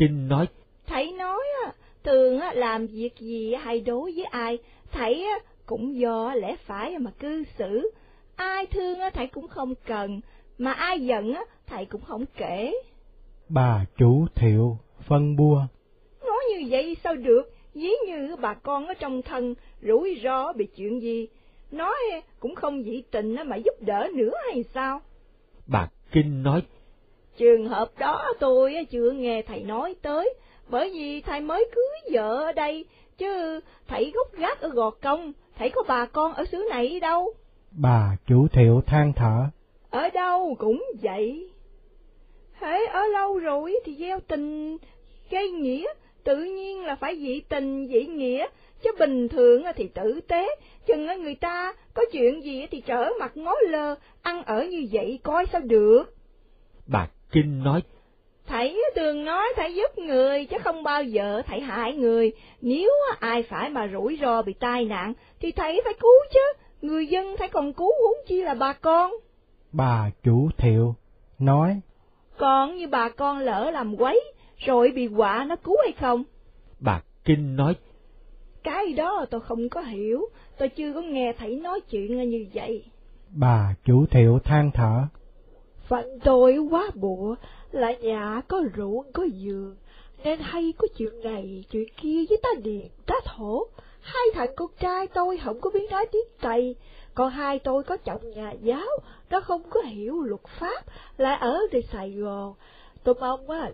[0.01, 0.47] Bà Kinh nói,
[0.87, 1.45] Thầy nói
[2.05, 4.59] thường làm việc gì hay đối với ai,
[4.93, 5.27] thầy
[5.67, 7.91] cũng do lẽ phải mà cư xử.
[8.37, 10.21] Ai thương thầy cũng không cần,
[10.59, 11.35] mà ai giận
[11.67, 12.75] thầy cũng không kể.
[13.49, 15.63] Bà chủ thiệu, phân bua.
[16.25, 17.43] Nói như vậy sao được,
[17.75, 21.29] ví như bà con ở trong thân, rủi ro bị chuyện gì.
[21.71, 21.97] Nói
[22.39, 25.01] cũng không dị tình mà giúp đỡ nữa hay sao?
[25.67, 26.63] bà Kinh nói,
[27.41, 30.35] Trường hợp đó tôi chưa nghe thầy nói tới,
[30.69, 32.85] bởi vì thầy mới cưới vợ ở đây,
[33.19, 37.33] chứ thầy gốc gác ở Gò Công, thầy có bà con ở xứ này đâu.
[37.71, 39.45] Bà chủ thiệu than thở.
[39.91, 41.51] Ở đâu cũng vậy.
[42.53, 44.77] Hễ ở lâu rồi thì gieo tình
[45.31, 45.87] gây nghĩa,
[46.25, 48.47] tự nhiên là phải dị tình dị nghĩa,
[48.83, 50.49] chứ bình thường thì tử tế,
[50.87, 55.21] chừng người ta có chuyện gì thì trở mặt ngó lơ, ăn ở như vậy
[55.23, 56.05] coi sao được.
[56.87, 57.83] bà Kinh nói,
[58.47, 62.33] Thầy thường nói thầy giúp người chứ không bao giờ thầy hại người.
[62.61, 62.91] Nếu
[63.21, 66.41] ai phải mà rủi ro bị tai nạn thì thầy phải cứu chứ.
[66.83, 69.13] Người dân thầy còn cứu huống chi là bà con.
[69.73, 70.95] Bà chủ thiệu
[71.39, 71.81] nói.
[72.37, 74.21] Còn như bà con lỡ làm quấy
[74.67, 76.25] rồi bị quả nó cứu hay không?
[76.81, 77.75] bà Kinh nói,
[78.63, 82.85] Cái đó tôi không có hiểu, tôi chưa có nghe thầy nói chuyện như vậy.
[83.31, 85.07] Bà chủ thiệu than thở.
[85.91, 87.35] Phận tôi quá bụa,
[87.71, 89.77] là nhà có ruộng có giường,
[90.25, 93.67] nên hay có chuyện này chuyện kia với ta điền ta thổ.
[94.01, 96.77] Hai thằng con trai tôi không có biết nói tiếng Tây,
[97.15, 98.87] còn hai tôi có chồng nhà giáo,
[99.31, 100.85] nó không có hiểu luật pháp,
[101.17, 102.55] lại ở đây Sài Gòn.
[103.05, 103.71] Tôi mong á,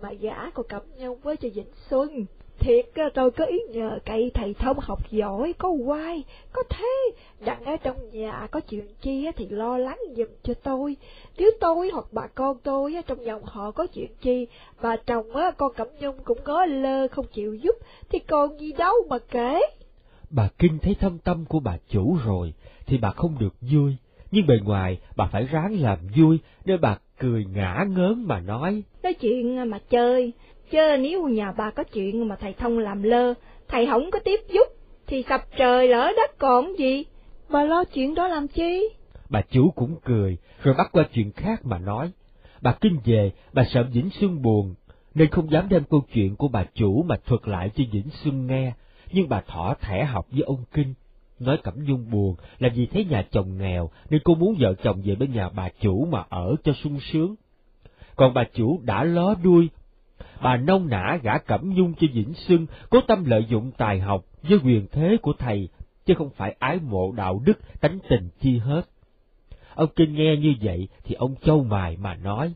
[0.00, 2.26] mà gã còn cặp nhau với cho Vĩnh Xuân.
[2.58, 7.64] Thiệt tôi có ý nhờ cậy thầy thông học giỏi, có quai, có thế, đặng
[7.64, 10.96] ở trong nhà có chuyện chi thì lo lắng giùm cho tôi.
[11.38, 14.46] Nếu tôi hoặc bà con tôi trong dòng họ có chuyện chi,
[14.82, 17.76] bà chồng á, con Cẩm Nhung cũng có lơ không chịu giúp,
[18.08, 19.60] thì còn gì đâu mà kể.
[20.30, 22.52] bà Kinh thấy thâm tâm của bà chủ rồi,
[22.86, 23.96] thì bà không được vui,
[24.30, 28.82] nhưng bề ngoài bà phải ráng làm vui, nên bà cười ngã ngớn mà nói,
[29.02, 30.32] Nói chuyện mà chơi,
[30.70, 33.34] chứ nếu nhà bà có chuyện mà thầy thông làm lơ,
[33.68, 34.68] thầy không có tiếp giúp,
[35.06, 37.04] thì sập trời lỡ đất còn gì.
[37.48, 38.88] Bà lo chuyện đó làm chi?
[39.28, 42.10] bà chủ cũng cười, rồi bắt qua chuyện khác mà nói.
[42.62, 44.74] Bà Kinh về, bà sợ Vĩnh Xuân buồn,
[45.14, 48.46] nên không dám đem câu chuyện của bà chủ mà thuật lại cho Vĩnh Xuân
[48.46, 48.72] nghe,
[49.12, 50.94] nhưng bà thỏ thẻ học với ông Kinh.
[51.38, 55.02] Nói Cẩm Nhung buồn là vì thấy nhà chồng nghèo nên cô muốn vợ chồng
[55.04, 57.34] về bên nhà bà chủ mà ở cho sung sướng.
[58.16, 59.68] Còn bà chủ đã ló đuôi,
[60.42, 64.24] bà nông nã gả Cẩm Nhung cho Vĩnh xưng cố tâm lợi dụng tài học
[64.42, 65.68] với quyền thế của thầy,
[66.06, 68.82] chứ không phải ái mộ đạo đức, tánh tình chi hết.
[69.74, 72.54] Ông Kinh nghe như vậy thì ông châu mài mà nói,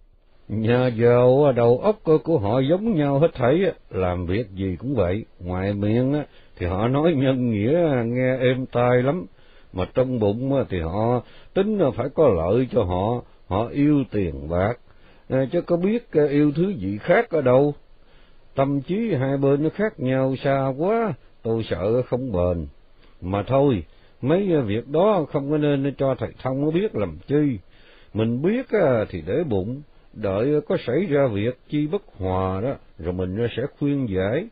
[0.48, 5.25] Nhà giàu đầu óc của họ giống nhau hết thảy, làm việc gì cũng vậy,
[5.40, 6.25] ngoài miệng á,
[6.57, 9.27] thì họ nói nhân nghĩa nghe êm tai lắm,
[9.72, 11.22] mà trong bụng á, thì họ
[11.55, 14.79] tính là phải có lợi cho họ, họ yêu tiền bạc,
[15.33, 17.75] Ờ, chứ có biết ờ, yêu thứ gì khác ở đâu.
[18.55, 22.66] Tâm trí hai bên nó khác nhau xa quá, tôi sợ không bền.
[23.21, 23.85] Mà thôi,
[24.23, 27.59] mấy ờ, việc đó không có nên cho thầy thông nó biết làm chi.
[28.14, 28.66] Mình biết
[29.11, 33.62] thì để bụng, đợi có xảy ra việc chi bất hòa đó, rồi mình sẽ
[33.79, 34.47] khuyên giải.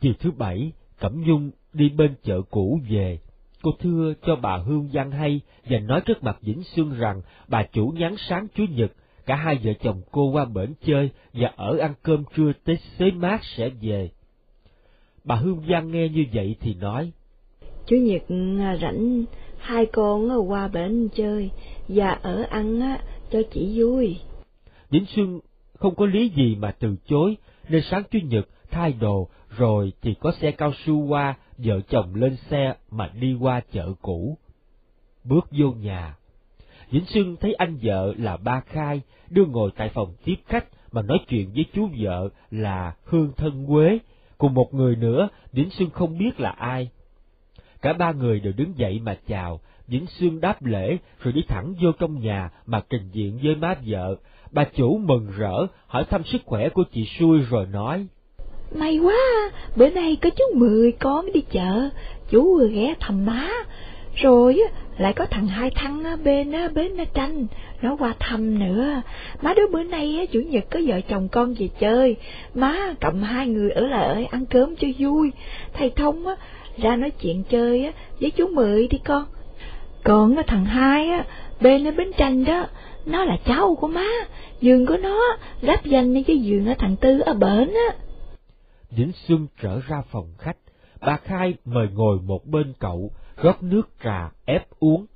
[0.00, 3.18] chiều thứ bảy, Cẩm Nhung đi bên chợ cũ về,
[3.62, 7.62] Cô thưa cho bà Hương Giang hay và nói trước mặt Vĩnh Xuân rằng bà
[7.72, 8.92] chủ nhắn sáng Chủ nhật,
[9.26, 13.10] cả hai vợ chồng cô qua bển chơi và ở ăn cơm trưa tới xế
[13.10, 14.10] mát sẽ về.
[15.24, 17.12] Bà Hương Giang nghe như vậy thì nói,
[17.86, 18.22] Chủ nhật
[18.60, 19.24] à, rảnh,
[19.58, 21.50] hai con qua bển chơi
[21.88, 22.80] và ở ăn
[23.30, 24.16] cho chị vui.
[24.90, 25.40] Vĩnh Xuân
[25.78, 27.36] không có lý gì mà từ chối,
[27.68, 32.14] nên sáng Chủ nhật thay đồ rồi thì có xe cao su qua, vợ chồng
[32.14, 34.38] lên xe mà đi qua chợ cũ.
[35.24, 36.16] Bước vô nhà,
[36.90, 39.00] Vĩnh Xuân thấy anh vợ là Ba Khai
[39.30, 43.66] đưa ngồi tại phòng tiếp khách mà nói chuyện với chú vợ là Hương Thân
[43.68, 43.98] Quế,
[44.38, 46.90] cùng một người nữa Vĩnh Xuân không biết là ai.
[47.82, 51.74] Cả ba người đều đứng dậy mà chào, Vĩnh Xuân đáp lễ rồi đi thẳng
[51.82, 54.16] vô trong nhà mà trình diện với má vợ.
[54.52, 58.06] Bà chủ mừng rỡ, hỏi thăm sức khỏe của chị Xui rồi nói.
[58.74, 61.88] May quá, bữa nay có chú Mười con đi chợ,
[62.30, 63.50] chú vừa ghé thăm má.
[64.14, 64.60] Rồi
[64.98, 67.46] lại có thằng hai thăng bên bến tranh,
[67.82, 69.02] nó qua thăm nữa.
[69.42, 72.16] Má đứa bữa nay chủ nhật có vợ chồng con về chơi,
[72.54, 75.32] má cầm hai người ở lại ăn cơm cho vui.
[75.72, 76.24] Thầy Thông
[76.76, 79.24] ra nói chuyện chơi với chú Mười đi con.
[80.04, 81.08] Còn thằng hai
[81.60, 82.66] bên bến tranh đó,
[83.06, 84.08] nó là cháu của má,
[84.60, 87.96] giường của nó ráp danh với giường ở thằng Tư ở bển á.
[88.90, 90.56] Vĩnh Xuân trở ra phòng khách,
[91.00, 93.10] bà Khai mời ngồi một bên cậu,
[93.42, 95.06] góp nước trà ép uống,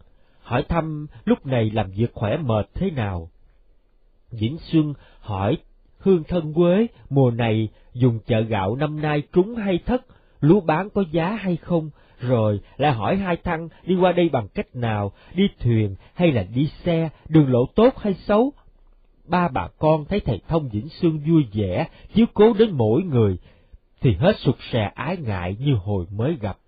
[0.42, 3.30] hỏi thăm lúc này làm việc khỏe mệt thế nào.
[4.30, 5.58] Vĩnh Xuân hỏi
[5.98, 10.06] hương thân quế mùa này dùng chợ gạo năm nay trúng hay thất,
[10.40, 14.48] lúa bán có giá hay không, rồi lại hỏi hai thăng đi qua đây bằng
[14.48, 18.52] cách nào, đi thuyền hay là đi xe, đường lộ tốt hay xấu.
[19.24, 23.36] Ba bà con thấy thầy Thông Vĩnh Xuân vui vẻ, chiếu cố đến mỗi người,
[24.00, 26.58] thì hết sụt sè ái ngại như hồi mới gặp.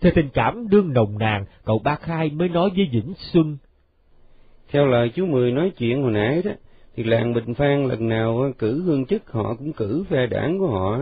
[0.00, 3.56] Theo tình cảm đương nồng nàn, cậu Ba Khai mới nói với Vĩnh Xuân.
[4.70, 6.50] Theo lời chú Mười nói chuyện hồi nãy đó,
[6.96, 10.66] thì làng Bình Phan lần nào cử hương chức họ cũng cử phe đảng của
[10.66, 10.98] họ,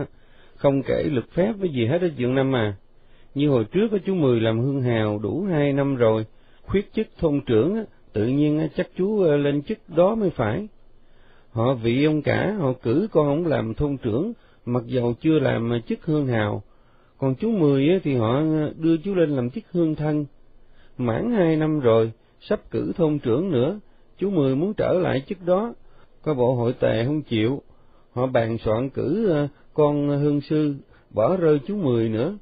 [0.55, 2.75] không kể lực phép với gì hết ở chuyện năm à.
[3.35, 6.25] Như hồi trước có chú Mười làm hương hào đủ hai năm rồi,
[6.61, 10.67] khuyết chức thôn trưởng, tự nhiên chắc chú ờ, lên chức đó mới phải.
[11.51, 14.33] Họ vị ông cả, họ cử con ông làm thôn trưởng,
[14.65, 16.63] mặc dầu chưa làm chức hương hào,
[17.17, 20.25] còn chú Mười thì họ ờ, đưa chú lên làm chức hương thân.
[20.97, 23.79] Mãn hai năm rồi, sắp cử thôn trưởng nữa,
[24.17, 25.73] chú Mười muốn trở lại chức đó,
[26.21, 27.61] có bộ hội tề không chịu,
[28.13, 30.75] họ bàn soạn cử ờ, con hương sư,
[31.09, 32.37] bỏ rơi chú Mười nữa.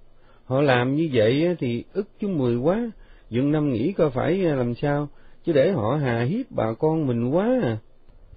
[0.46, 2.92] Họ làm như vậy thì ức chú Mười quá,
[3.30, 5.08] dựng năm nghĩ coi phải ờ, làm sao,
[5.46, 7.78] chứ để họ hà hiếp bà con mình quá à.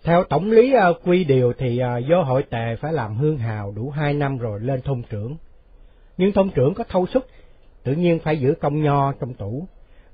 [0.03, 0.74] Theo tổng lý
[1.05, 4.81] quy điều thì do hội tề phải làm hương hào đủ hai năm rồi lên
[4.81, 5.37] thôn trưởng.
[6.18, 7.26] Nhưng thôn trưởng có thâu sức,
[7.85, 9.66] tự nhiên phải giữ công nho trong tủ,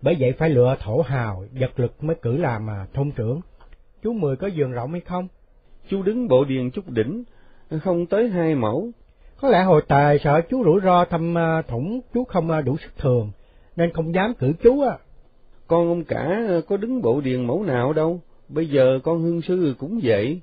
[0.02, 3.40] bởi vậy phải lựa thổ hào, vật lực mới cử làm mà thôn trưởng.
[4.02, 5.28] Chú Mười có giường rộng hay không?
[5.88, 7.24] Chú đứng bộ điền chút đỉnh,
[7.82, 8.90] không tới hai mẫu.
[9.40, 11.34] Có lẽ hồi tề sợ chú rủi ro thăm
[11.68, 13.30] thủng chú không đủ sức thường,
[13.76, 14.96] nên không dám cử chú á.
[15.66, 19.74] Con ông cả có đứng bộ điền mẫu nào đâu, bây giờ con hương sư
[19.78, 20.40] cũng vậy.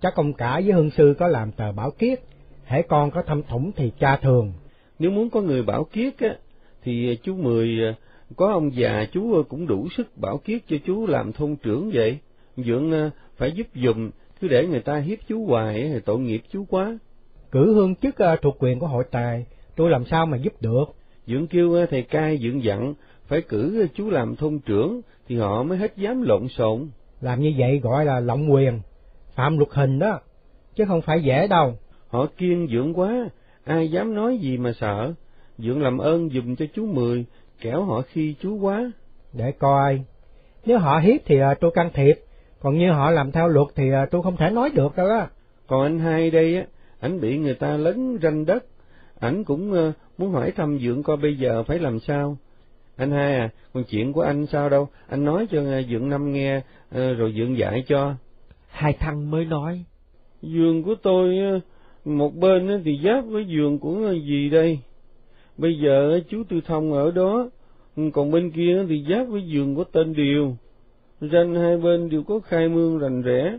[0.00, 2.20] Chắc ông cả với hương sư có làm tờ bảo kiết,
[2.64, 4.52] hễ con có thăm thủng thì cha thường.
[5.00, 6.36] Nếu muốn có người bảo kiết á,
[6.82, 7.78] thì chú Mười
[8.36, 12.18] có ông già chú cũng đủ sức bảo kiết cho chú làm thôn trưởng vậy.
[12.56, 14.10] Dượng phải giúp dùm,
[14.40, 16.98] cứ để người ta hiếp chú hoài thì tội nghiệp chú quá.
[17.50, 20.84] Cử hương chức thuộc quyền của hội tài, tôi làm sao mà giúp được?
[21.26, 22.94] Dượng kêu thầy cai dượng dặn,
[23.26, 26.88] phải cử chú làm thôn trưởng, thì họ mới hết dám lộn xộn.
[27.20, 28.80] Làm như vậy gọi là lộng quyền,
[29.34, 30.20] phạm luật hình đó,
[30.76, 31.74] chứ không phải dễ đâu.
[32.08, 33.28] Họ kiên dượng quá,
[33.70, 35.12] ai dám nói gì mà sợ.
[35.58, 37.24] Dượng làm ơn dùm cho chú Mười,
[37.60, 38.92] kẻo họ khi chú quá.
[39.32, 40.04] Để coi,
[40.66, 42.14] nếu họ hiếp thì tôi can thiệp,
[42.60, 45.28] còn như họ làm theo luật thì tôi không thể nói được đâu á.
[45.66, 46.64] Còn anh hai đây á,
[47.00, 48.64] ảnh bị người ta lấn ranh đất,
[49.20, 52.36] ảnh cũng muốn hỏi thăm dượng coi bây giờ phải làm sao.
[52.96, 56.60] Anh hai à, còn chuyện của anh sao đâu, anh nói cho dượng năm nghe,
[56.90, 58.14] rồi dượng dạy cho.
[58.68, 59.84] Hai thằng mới nói.
[60.42, 61.38] Giường của tôi,
[62.04, 64.78] một bên thì giáp với giường của gì đây?
[65.58, 67.50] Bây giờ chú Tư Thông ở đó,
[67.96, 70.56] ừ, còn bên kia thì giáp với giường của tên Điều.
[71.20, 73.58] Ranh hai bên đều có khai mương rành rẽ,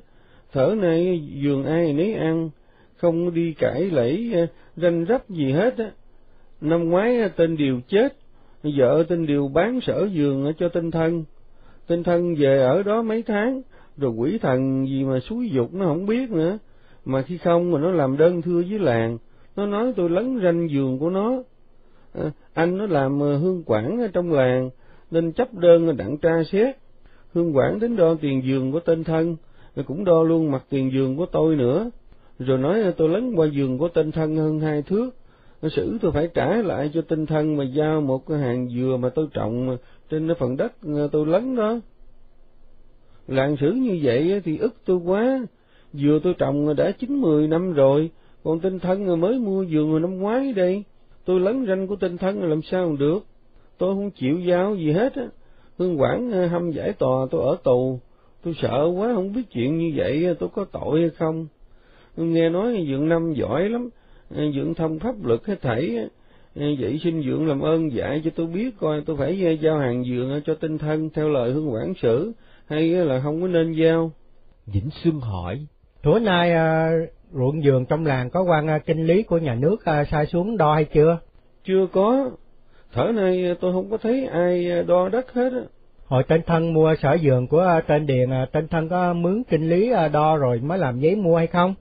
[0.54, 2.50] thở nay giường ai nấy ăn,
[2.98, 5.92] không đi cãi lẫy à, ranh rắp gì hết á.
[6.62, 8.16] Năm ngoái tên Điều chết,
[8.64, 11.24] vợ tên Điều bán sở giường à, cho tên thân.
[11.88, 13.62] Tên thân về ở đó mấy tháng,
[13.98, 16.58] rồi quỷ thần gì mà xúi dục nó không biết nữa.
[17.06, 19.18] Mà khi không mà nó làm đơn thưa với làng,
[19.56, 21.44] nó nói tôi lấn ranh giường của nó.
[22.14, 24.70] À, anh nó làm ờ, hương quản trong làng,
[25.12, 26.76] nên chấp đơn đặng tra xét.
[27.34, 29.36] Hương quản đến đo tiền giường của tên thân,
[29.76, 31.90] rồi cũng đo luôn mặt tiền giường của tôi nữa.
[32.40, 35.10] Rồi nói ờ, tôi lấn qua giường của tên thân hơn hai thước,
[35.72, 39.10] xử tôi phải trả lại cho tinh thân mà giao một cái hàng dừa mà
[39.10, 39.78] tôi trồng ờ,
[40.10, 40.74] trên cái phần đất
[41.12, 41.80] tôi lấn đó.
[43.28, 45.46] Làng xử như vậy thì ức tôi quá,
[45.94, 48.10] dừa tôi trồng đã chín mười năm rồi,
[48.44, 50.84] còn tinh thân mới mua dừa năm ngoái đây,
[51.26, 53.26] tôi lấn ranh của tinh thân làm sao được,
[53.78, 55.28] tôi không chịu giao gì hết á.
[55.78, 58.00] Hương quản à, hâm giải tòa tôi ở tù,
[58.44, 61.48] tôi sợ quá không biết chuyện như vậy à, tôi có tội hay không.
[62.18, 63.90] Nghe nói dượng năm giỏi lắm,
[64.36, 66.10] à, dưỡng thông pháp luật hết thảy
[66.56, 70.42] vậy xin dưỡng làm ơn dạy cho tôi biết coi tôi phải giao hàng dượng
[70.46, 72.32] cho tinh thân theo lời hương quản sử
[72.66, 74.12] hay là không có nên giao?
[74.66, 75.66] Vĩnh xuân hỏi
[76.04, 76.92] thủa nay à,
[77.32, 80.58] ruộng vườn trong làng có quan à, kinh lý của nhà nước à, sai xuống
[80.58, 81.20] đo hay chưa
[81.64, 82.32] chưa có
[82.94, 85.62] thở nay tôi không có thấy ai đo đất hết á
[86.06, 89.94] hồi tên thân mua sở vườn của tên điền tên thân có mướn kinh lý
[90.14, 91.76] đo rồi mới làm giấy mua hay không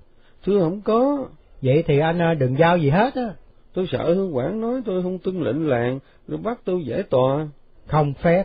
[0.44, 1.28] thưa không có
[1.62, 3.34] Vậy thì anh đừng giao gì hết á.
[3.74, 5.98] Tôi sợ hương quản nói tôi không tuân lệnh làng,
[6.28, 7.48] rồi bắt tôi giải tòa.
[7.86, 8.44] Không phép.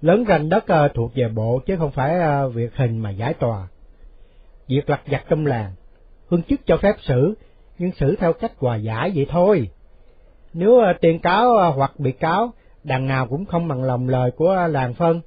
[0.00, 0.64] Lớn ranh đất
[0.94, 2.18] thuộc về bộ chứ không phải
[2.54, 3.68] việc hình mà giải tòa.
[4.72, 5.72] Việc lặt vặt trong làng,
[6.28, 7.34] hương chức cho phép xử,
[7.78, 9.70] nhưng xử theo cách hòa giải vậy thôi.
[10.52, 12.52] Nếu ờ, tiền cáo ờ, hoặc bị cáo,
[12.84, 15.20] đằng nào cũng không bằng lòng lời của làng phân,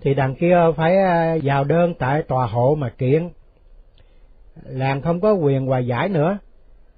[0.00, 3.28] thì đằng kia phải ờ, vào đơn tại tòa hộ mà kiện
[4.64, 6.38] làng không có quyền hòa giải nữa,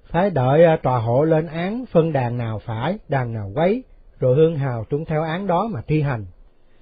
[0.05, 3.83] phải đợi tòa hộ lên án phân đàn nào phải, đàn nào quấy,
[4.19, 6.25] rồi hương hào tuân theo án đó mà thi hành.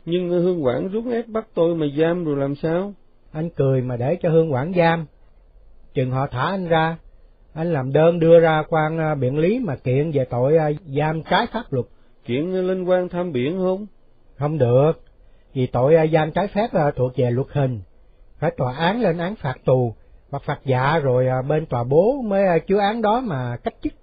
[0.06, 2.94] Nhưng hương quản rút ép bắt tôi mà giam rồi làm sao?
[3.32, 5.06] Anh cười mà để cho hương quản giam.
[5.94, 6.98] Chừng họ thả anh ra,
[7.54, 11.24] anh làm đơn đưa ra quan à, biện lý mà kiện về tội à, giam
[11.24, 11.86] trái pháp luật.
[12.26, 13.86] Kiện lên quan tham biện không?
[14.38, 14.92] Không được,
[15.54, 17.82] vì tội giam trái phép thuộc về luật hình.
[18.40, 19.96] Phải tòa án lên án phạt tù,
[20.32, 23.76] hoặc phạt dạ rồi à, bên tòa bố mới à, chứa án đó mà cách
[23.84, 23.94] chức.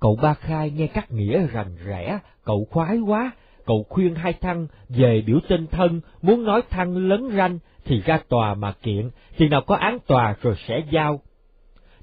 [0.00, 3.30] Cậu Ba Khai nghe các nghĩa rành rẽ, cậu khoái quá,
[3.66, 7.58] cậu khuyên hai thăng về biểu tên thân, muốn nói thăng lớn ranh
[7.88, 11.20] thì ra tòa mà kiện, thì nào có án tòa rồi sẽ giao.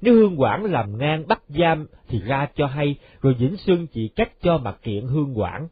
[0.00, 4.08] Nếu hương quản làm ngang bắt giam thì ra cho hay, rồi Vĩnh Xuân chỉ
[4.08, 5.68] cách cho mà kiện hương quản.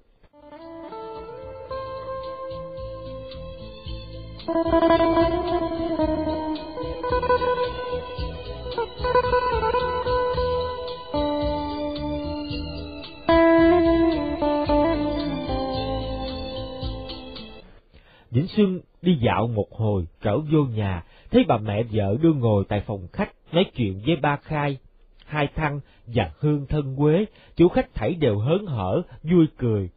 [18.31, 22.65] Vĩnh Xuân đi dạo một hồi trở vô nhà, thấy bà mẹ vợ đưa ngồi
[22.69, 24.79] tại phòng khách nói chuyện với ba khai.
[25.25, 27.25] Hai thăng và hương thân quế,
[27.57, 29.89] chủ khách thảy đều hớn hở, vui cười.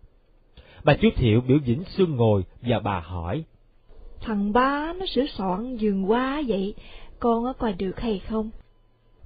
[0.83, 3.43] Bà chú Thiệu biểu Vĩnh Xuân ngồi và bà hỏi.
[4.21, 6.75] Thằng ba nó sửa soạn giường hoa vậy,
[7.19, 8.49] con có coi được hay không?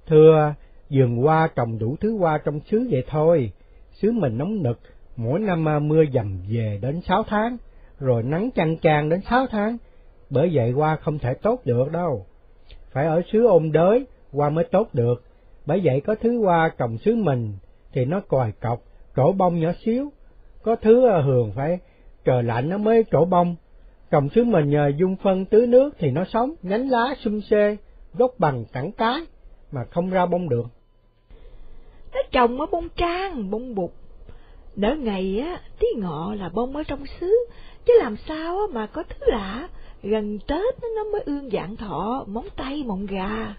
[0.08, 0.54] Thưa,
[0.90, 3.52] vườn hoa trồng đủ thứ hoa trong xứ vậy thôi.
[3.94, 4.80] Xứ mình nóng nực,
[5.18, 7.58] mỗi năm à, mưa dầm về đến sáu tháng,
[8.02, 9.78] rồi nắng chăn chang đến sáu tháng.
[10.30, 12.26] Bởi vậy hoa không thể tốt được đâu.
[12.92, 15.24] Phải ở xứ ôn đới, hoa mới tốt được.
[15.66, 17.54] Bởi vậy có thứ hoa trồng xứ mình
[17.94, 18.82] thì nó còi cọc,
[19.16, 20.12] trổ bông nhỏ xíu.
[20.64, 21.80] Có thứ ở hường phải
[22.26, 23.56] trời lạnh nó mới trổ bông.
[24.12, 27.78] Trồng xứ mình nhờ dung phân tưới nước thì nó sống, nhánh lá sum xê,
[28.14, 29.26] gốc bằng cẳng cái
[29.72, 30.66] mà không ra bông được.
[32.14, 33.92] Nó trồng ở bông trang, bông bụt.
[34.76, 37.36] Nở ngày á, tí ngọ là bông ở trong xứ,
[37.86, 39.70] chứ làm sao mà có thứ lạ,
[40.04, 43.56] gần Tết nó mới ương dạng thọ, móng tay mọng gà.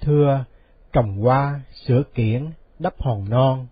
[0.00, 0.44] Thưa,
[0.92, 2.46] trồng hoa, sửa kiển,
[2.78, 3.66] đắp hòn non,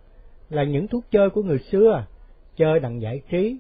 [0.51, 2.05] là những thuốc chơi của người xưa,
[2.57, 3.59] chơi đặng giải trí.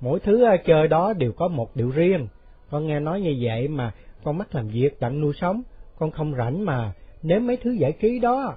[0.00, 2.28] Mỗi thứ à, chơi đó đều có một điệu riêng,
[2.70, 3.92] con nghe nói như vậy mà
[4.24, 5.62] con mắt làm việc đặng nuôi sống,
[5.98, 6.92] con không rảnh mà
[7.22, 8.56] nếm mấy thứ giải trí đó.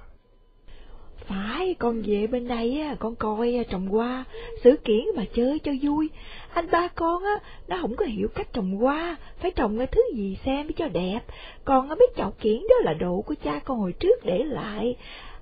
[1.28, 4.24] Phải, con về bên đây á, con coi à, trồng hoa,
[4.64, 6.10] xử kiển mà chơi cho vui.
[6.52, 10.02] Anh ba con á, nó không có hiểu cách trồng hoa, phải trồng cái thứ
[10.14, 11.20] gì xem cho đẹp.
[11.64, 14.96] còn á biết chậu kiển đó là đồ của cha con hồi trước để lại.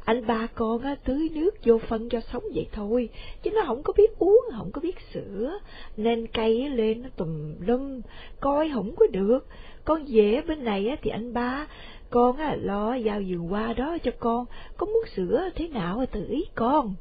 [0.04, 3.08] Anh ba con á, tưới nước vô phân cho sống vậy thôi,
[3.42, 5.58] chứ nó không có biết uống, không có biết sữa,
[5.96, 8.00] nên cây lên nó tùm lum,
[8.40, 9.46] coi không có được
[9.84, 11.66] con về bên này á, thì anh ba,
[12.10, 14.46] con á, lo giao vườn qua đó cho con,
[14.76, 16.94] có muốn sửa thế nào tự ý con.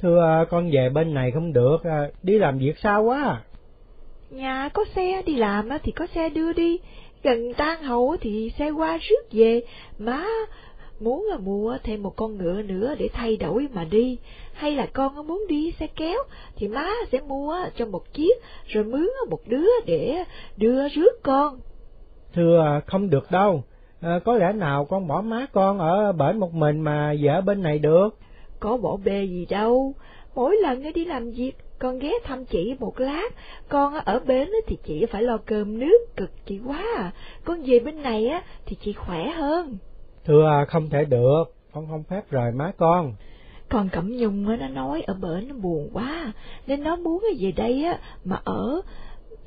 [0.00, 3.42] Thưa à, con về bên này không được, à, đi làm việc sao quá.
[4.30, 6.78] Nhà có xe đi làm thì có xe đưa đi,
[7.22, 9.62] gần tan hậu thì xe qua rước về,
[9.98, 10.26] má
[11.00, 14.18] muốn là mua thêm một con ngựa nữa để thay đổi mà đi,
[14.52, 16.18] hay là con muốn đi xe kéo
[16.56, 18.34] thì má sẽ mua cho một chiếc
[18.66, 20.24] rồi mướn một đứa để
[20.56, 21.60] đưa rước con.
[22.34, 23.64] Thưa à, không được đâu,
[24.00, 27.62] à, có lẽ nào con bỏ má con ở bển một mình mà vợ bên
[27.62, 28.18] này được?
[28.60, 29.94] Có bỏ bê gì đâu,
[30.34, 33.28] mỗi lần đi làm việc con ghé thăm chị một lát,
[33.68, 37.12] con ở bến thì chị phải lo cơm nước cực chị quá à,
[37.44, 39.78] con về bên này á thì chị khỏe hơn.
[40.24, 43.14] Thưa à, không thể được, con không phép rời má con.
[43.68, 46.32] Còn Cẩm Nhung nó nói ở bển nó buồn quá,
[46.66, 48.80] nên nó muốn về đây á mà ở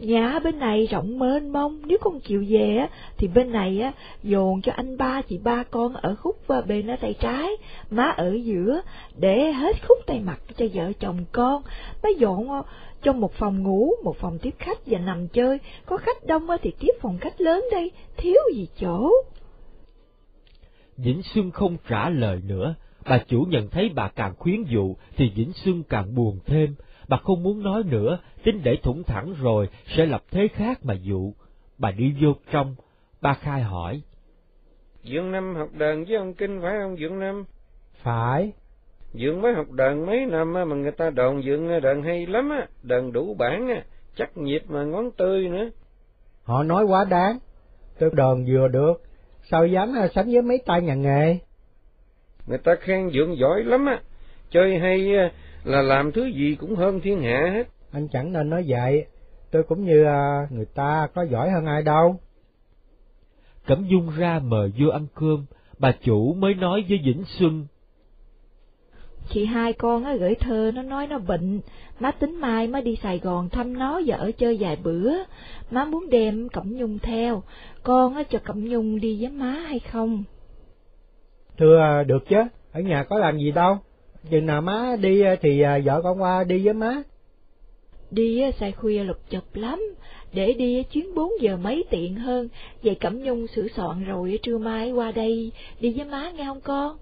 [0.01, 3.91] nhà bên này rộng mênh mông, nếu con chịu về á thì bên này á
[4.23, 7.49] dồn cho anh ba chị ba con ở khúc và bên ở tay trái,
[7.89, 8.81] má ở giữa
[9.17, 11.61] để hết khúc tay mặt cho vợ chồng con.
[12.03, 12.63] Má dọn ờ,
[13.03, 16.57] cho một phòng ngủ, một phòng tiếp khách và nằm chơi, có khách đông á
[16.61, 19.11] thì tiếp phòng khách lớn đây, thiếu gì chỗ.
[20.97, 22.75] Vĩnh Xuân không trả lời nữa,
[23.05, 26.75] bà chủ nhận thấy bà càng khuyến dụ thì Vĩnh Xuân càng buồn thêm,
[27.07, 30.93] bà không muốn nói nữa, tính để thủng thẳng rồi sẽ lập thế khác mà
[30.93, 31.33] dụ.
[31.77, 32.75] Bà đi vô trong,
[33.21, 34.01] bà khai hỏi.
[35.03, 37.45] Dượng Năm học đàn với ông Kinh phải không Dượng Năm?
[38.03, 38.51] Phải.
[39.13, 42.67] Dượng mới học đàn mấy năm mà người ta đồn Dượng đàn hay lắm á,
[42.83, 43.83] đàn đủ bản á,
[44.15, 45.69] chắc nhịp mà ngón tươi nữa.
[46.43, 47.39] Họ nói quá đáng,
[47.99, 49.03] tôi đờn vừa được,
[49.51, 51.37] sao dám sánh với mấy tay nhà nghề?
[52.47, 54.01] Người ta khen Dượng giỏi lắm á,
[54.49, 55.11] chơi hay
[55.63, 57.63] là làm thứ gì cũng hơn thiên hạ hết.
[57.91, 59.05] Anh chẳng nên nói vậy,
[59.51, 62.19] tôi cũng như à, người ta có giỏi hơn ai đâu.
[63.65, 65.45] Cẩm Dung ra mời vô ăn cơm,
[65.79, 67.67] bà chủ mới nói với Vĩnh Xuân.
[69.29, 71.59] Chị hai con á gửi thơ nó nói nó bệnh,
[71.99, 75.11] má tính mai má đi Sài Gòn thăm nó và ở chơi vài bữa,
[75.71, 77.43] má muốn đem Cẩm Nhung theo,
[77.83, 80.23] con á cho Cẩm Nhung đi với má hay không?
[81.57, 82.37] Thưa à, được chứ,
[82.71, 83.77] ở nhà có làm gì đâu,
[84.29, 87.01] chừng nào má đi thì à, vợ con qua đi với má.
[88.11, 89.81] Đi sai khuya lục chụp lắm,
[90.33, 92.47] để đi chuyến bốn giờ mấy tiện hơn,
[92.83, 96.61] vậy Cẩm Nhung sửa soạn rồi trưa mai qua đây, đi với má nghe không
[96.61, 96.97] con?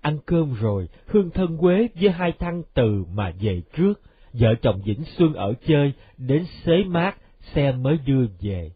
[0.00, 4.00] Ăn cơm rồi, Hương thân quế với hai thăng từ mà về trước,
[4.32, 7.16] vợ chồng Vĩnh Xuân ở chơi, đến xế mát,
[7.54, 8.70] xe mới đưa về.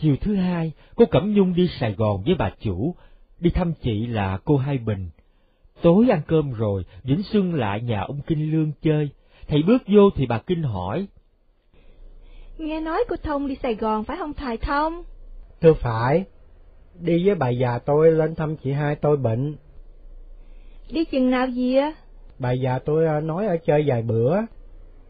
[0.00, 2.94] Chiều thứ hai, cô Cẩm Nhung đi Sài Gòn với bà chủ,
[3.40, 5.10] đi thăm chị là cô Hai Bình.
[5.82, 9.08] Tối ăn cơm rồi, Vĩnh Xuân lại nhà ông Kinh Lương chơi.
[9.48, 11.06] Thầy bước vô thì bà Kinh hỏi.
[12.58, 15.02] Nghe nói cô Thông đi Sài Gòn phải không thầy Thông?
[15.60, 16.24] Thưa phải,
[17.00, 19.56] đi với bà già tôi lên thăm chị hai tôi bệnh.
[20.90, 21.92] Đi chừng nào gì á?
[22.38, 24.36] Bà già tôi à, nói ở chơi vài bữa.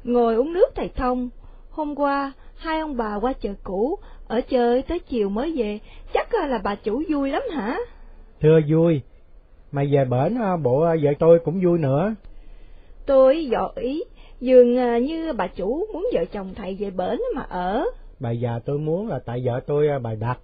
[0.05, 1.29] Ngồi uống nước thầy Thông.
[1.71, 3.99] Hôm qua, hai ông bà qua chợ cũ,
[4.31, 5.79] ở chơi tới chiều mới về,
[6.15, 7.79] chắc là bà chủ vui lắm hả?
[8.41, 9.01] Thưa vui,
[9.73, 12.15] mà về bển bộ vợ tôi cũng vui nữa.
[13.07, 14.05] Tôi dọ ý,
[14.41, 17.85] dường à, như bà chủ muốn vợ chồng thầy về bển mà ở.
[18.21, 20.39] Bà già tôi muốn là tại vợ tôi à, bà đặt.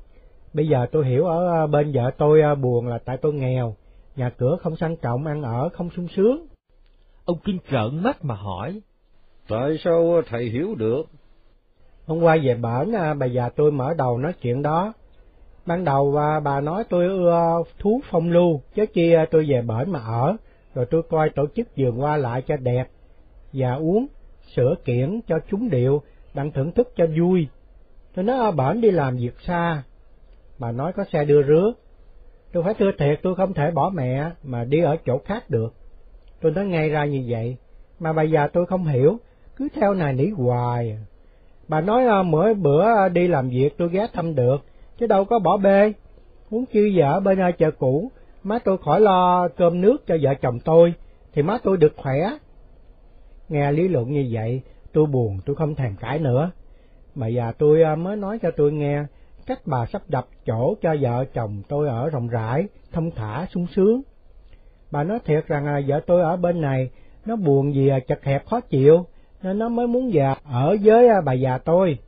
[0.55, 3.75] Bây giờ tôi hiểu ở à, bên vợ tôi buồn là tại tôi nghèo,
[4.17, 6.47] nhà cửa không sang trọng, ăn ở không sung sướng.
[7.25, 8.81] Ông Kinh trợn mắt mà hỏi.
[9.49, 11.03] Tại sao thầy hiểu được?
[12.07, 14.93] Hôm qua về bển, à, bà già tôi mở đầu nói chuyện đó.
[15.67, 19.63] Ban đầu à, bà nói tôi ưa thú phong lưu, chứ chi à, tôi về
[19.63, 20.37] bển mà ở,
[20.75, 22.89] rồi tôi coi tổ chức vườn hoa lại cho đẹp,
[23.53, 24.07] và uống,
[24.57, 26.03] sửa kiển cho chúng điệu,
[26.35, 27.49] đặng thưởng thức cho vui.
[28.15, 29.83] Tôi nói ở bển đi làm việc xa,
[30.59, 31.73] bà nói có xe đưa rước.
[32.53, 35.75] Tôi phải thưa thiệt tôi không thể bỏ mẹ mà đi ở chỗ khác được.
[36.41, 37.57] Tôi nói ngay ra như vậy,
[37.99, 39.19] mà bà già tôi không hiểu,
[39.57, 40.99] cứ theo này nỉ hoài.
[41.69, 44.57] Bà nói à, mỗi bữa à, đi làm việc tôi ghé thăm được,
[44.99, 45.93] chứ đâu có bỏ bê.
[46.51, 48.11] Muốn chi vợ bên à, chợ cũ,
[48.43, 50.95] má tôi khỏi lo cơm nước cho vợ chồng tôi,
[51.33, 52.31] thì má tôi được khỏe.
[53.49, 54.63] Nghe lý luận như vậy,
[54.93, 56.51] tôi buồn tôi không thèm cãi nữa.
[57.15, 59.05] Mà già tôi mới nói cho tôi nghe,
[59.47, 63.67] cách bà sắp đập chỗ cho vợ chồng tôi ở rộng rãi, thông thả, sung
[63.75, 64.03] sướng.
[64.91, 66.91] Bà nói thiệt rằng vợ tôi ở bên này,
[67.27, 69.07] nó buồn vì chật hẹp khó chịu,
[69.43, 71.99] nên nó mới muốn về ở với à, bà già tôi.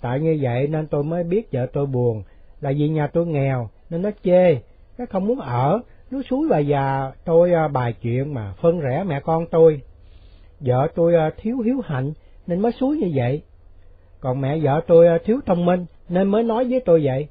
[0.00, 2.22] Tại như vậy nên tôi mới biết vợ tôi buồn,
[2.60, 4.54] là vì nhà tôi nghèo, nên nó chê,
[4.98, 9.04] nó không muốn ở, nó suối bà già tôi à, bài chuyện mà phân rẽ
[9.06, 9.80] mẹ con tôi.
[10.60, 12.12] Vợ tôi à, thiếu hiếu hạnh
[12.46, 13.42] nên mới suối như vậy.
[14.20, 17.28] Còn mẹ vợ tôi thiếu thông minh nên mới nói với tôi vậy.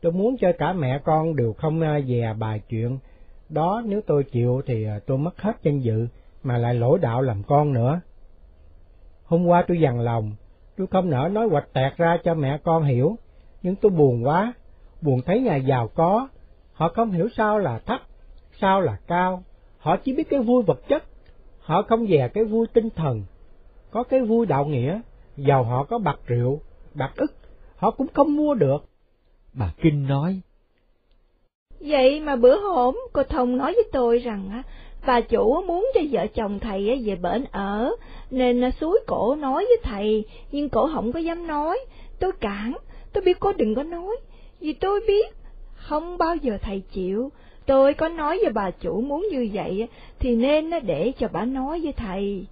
[0.00, 2.98] Tôi muốn cho cả mẹ con đều không dè bài chuyện.
[3.48, 6.06] Đó nếu tôi chịu thì tôi mất hết danh dự
[6.42, 8.00] mà lại lỗi đạo làm con nữa.
[9.24, 10.32] Hôm qua tôi dằn lòng,
[10.76, 13.16] tôi không nỡ nói hoạch tẹt ra cho mẹ con hiểu,
[13.62, 14.52] nhưng tôi buồn quá,
[15.02, 16.28] buồn thấy nhà giàu có,
[16.72, 18.00] họ không hiểu sao là thấp,
[18.60, 19.42] sao là cao,
[19.78, 21.04] họ chỉ biết cái vui vật chất,
[21.60, 23.22] họ không dè cái vui tinh thần,
[23.90, 25.00] có cái vui đạo nghĩa,
[25.36, 26.60] giàu họ có bạc rượu,
[26.94, 27.34] bạc ức,
[27.76, 28.84] họ cũng không mua được.
[29.52, 30.40] Bà Kinh nói,
[31.80, 34.62] Vậy mà bữa hôm cô Thông nói với tôi rằng
[35.06, 37.96] bà chủ muốn cho vợ chồng thầy về bển ở,
[38.30, 41.78] nên à, suối cổ nói với thầy, nhưng cổ không có dám nói.
[42.18, 42.72] Tôi cản,
[43.12, 44.16] tôi biết cô đừng có nói,
[44.60, 45.26] vì tôi biết
[45.74, 47.30] không bao giờ thầy chịu.
[47.66, 49.88] Tôi có nói với bà chủ muốn như vậy
[50.18, 52.46] thì nên để cho bà nói với thầy.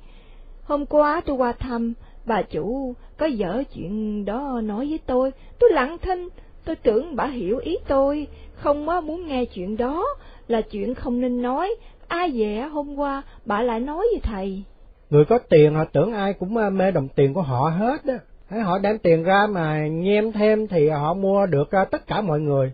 [0.64, 1.94] Hôm qua tôi qua thăm,
[2.24, 6.28] bà chủ có dở chuyện đó nói với tôi, tôi lặng thinh,
[6.64, 10.04] tôi tưởng bà hiểu ý tôi, không muốn nghe chuyện đó,
[10.48, 11.74] là chuyện không nên nói,
[12.10, 14.62] ai về hôm qua bà lại nói với thầy.
[15.10, 18.18] Người có tiền họ tưởng ai cũng à, mê đồng tiền của họ hết á
[18.48, 22.20] thấy họ đem tiền ra mà nhem thêm thì họ mua được à, tất cả
[22.20, 22.72] mọi người.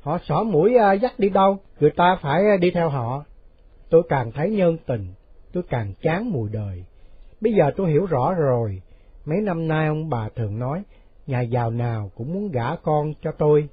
[0.00, 3.24] Họ xỏ mũi à, dắt đi đâu, người ta phải đi theo họ.
[3.90, 5.06] Tôi càng thấy nhân tình,
[5.52, 6.84] tôi càng chán mùi đời.
[7.40, 8.82] Bây giờ tôi hiểu rõ rồi,
[9.24, 10.82] mấy năm nay ông bà thường nói,
[11.26, 13.68] nhà giàu nào cũng muốn gả con cho tôi.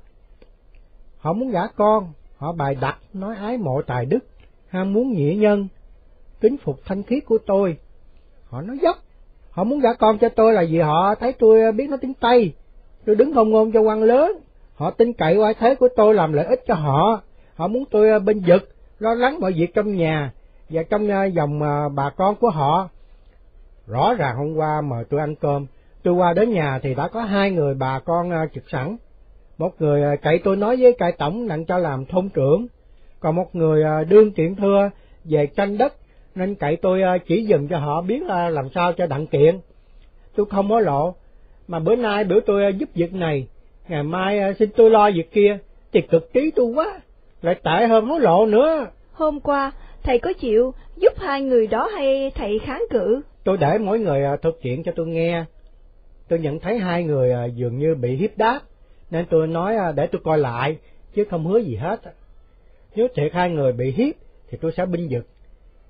[1.18, 4.20] Họ muốn gả con, họ bài đặt nói ái mộ tài đức,
[4.74, 5.68] ham muốn nghĩa nhân,
[6.42, 7.78] kính phục thanh khiết của tôi.
[8.46, 8.98] Họ nói dốc,
[9.50, 12.54] họ muốn gả con cho tôi là vì họ thấy tôi biết nói tiếng Tây,
[13.06, 14.32] tôi đứng không ngôn cho quan lớn,
[14.76, 17.22] họ tin cậy oai thế của tôi làm lợi ích cho họ,
[17.56, 18.70] họ muốn tôi bên vực,
[19.00, 20.32] lo lắng mọi việc trong nhà
[20.70, 22.90] và trong ờ, dòng ờ, bà con của họ.
[23.88, 25.66] Rõ ràng hôm qua mời tôi ăn cơm,
[26.04, 28.98] tôi qua đến nhà thì đã có hai người bà con ờ, trực sẵn.
[29.58, 32.68] Một người cậy tôi nói với cai tổng đặng cho làm thôn trưởng,
[33.24, 34.90] còn một người à, đương kiện thưa
[35.26, 35.94] về tranh đất
[36.36, 39.60] nên cậy tôi à, chỉ dùm cho họ biết là làm sao cho đặng kiện.
[40.36, 41.16] Tôi không có lộ,
[41.68, 43.48] mà bữa nay biểu tôi à, giúp việc này,
[43.88, 45.58] ngày mai xin tôi lo việc kia,
[45.94, 47.02] thì cực trí tôi quá,
[47.42, 48.88] lại tệ hơn hối lộ nữa.
[49.14, 49.72] Hôm qua,
[50.04, 53.22] thầy có chịu giúp hai người đó hay thầy kháng cự?
[53.44, 55.44] Tôi để mỗi người thực chuyện cho tôi nghe.
[56.28, 58.60] Tôi nhận thấy hai người dường như bị hiếp đáp,
[59.12, 60.78] nên tôi nói để tôi coi lại,
[61.16, 62.00] chứ không hứa gì hết.
[62.96, 64.16] Nếu thiệt hai người bị hiếp
[64.50, 65.28] thì tôi sẽ binh vực.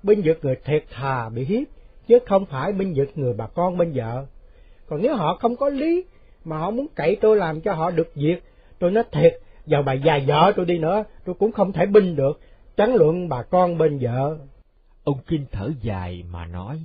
[0.02, 1.68] Binh vực người thiệt thà bị hiếp,
[2.08, 4.26] chứ không phải binh vực người bà con bên vợ.
[4.86, 6.04] Còn nếu họ không có lý,
[6.44, 8.42] mà họ muốn cậy tôi làm cho họ được việc,
[8.78, 12.16] tôi nói thiệt, giờ bà già vợ tôi đi nữa, tôi cũng không thể binh
[12.16, 12.40] được,
[12.76, 14.36] trắng luận bà con bên vợ.
[15.04, 16.80] Ông Kinh thở dài mà nói.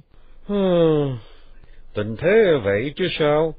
[1.93, 3.53] tình thế vậy chứ sao?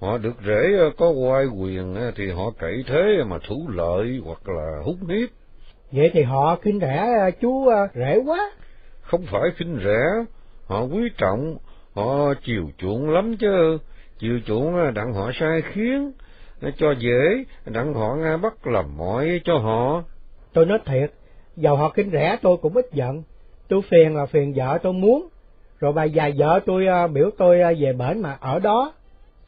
[0.00, 4.82] Họ được rễ có quai quyền thì họ cậy thế mà thủ lợi hoặc là
[4.84, 5.30] hút hiếp.
[5.92, 8.50] Vậy thì họ khinh rẻ chú à, rẻ quá.
[9.02, 10.24] Không phải khinh rẻ,
[10.66, 11.56] họ quý trọng,
[11.94, 13.78] họ chiều chuộng lắm chứ.
[14.18, 16.12] Chiều chuộng đặng họ sai khiến,
[16.78, 20.02] cho dễ, đặng họ nghe bắt làm mọi cho họ.
[20.52, 21.12] Tôi nói thiệt,
[21.56, 23.22] dầu họ khinh rẻ tôi cũng ít giận.
[23.68, 25.28] Tôi phiền là phiền vợ tôi muốn,
[25.80, 28.92] rồi bà già vợ tôi biểu tôi về bển mà ở đó.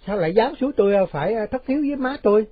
[0.07, 2.47] Sao lại dám xuống tôi phải thất hiếu với má tôi?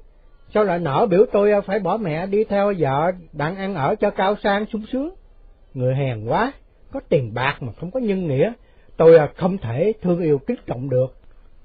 [0.54, 4.10] Sao lại nỡ biểu tôi phải bỏ mẹ đi theo vợ đặng ăn ở cho
[4.10, 5.10] cao sang sung sướng?
[5.74, 6.52] Người hèn quá
[6.92, 8.52] có tiền bạc mà không có nhân nghĩa.
[8.96, 11.16] Tôi không thể thương yêu kính trọng được.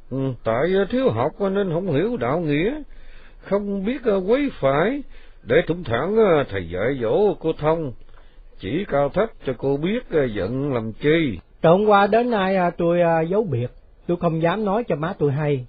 [0.10, 2.82] Ừ, tại thiếu học nên không hiểu đạo nghĩa.
[3.40, 5.04] Không biết quấy phải.
[5.44, 6.18] Để thủng thẳng
[6.50, 7.94] thầy dạy dỗ cô thông.
[8.60, 10.00] Chỉ cao thấp cho cô biết
[10.36, 11.40] giận làm chi.
[11.62, 13.72] Từ hôm qua đến nay tôi giấu biệt.
[14.08, 15.66] Tôi không dám nói cho má tôi hay.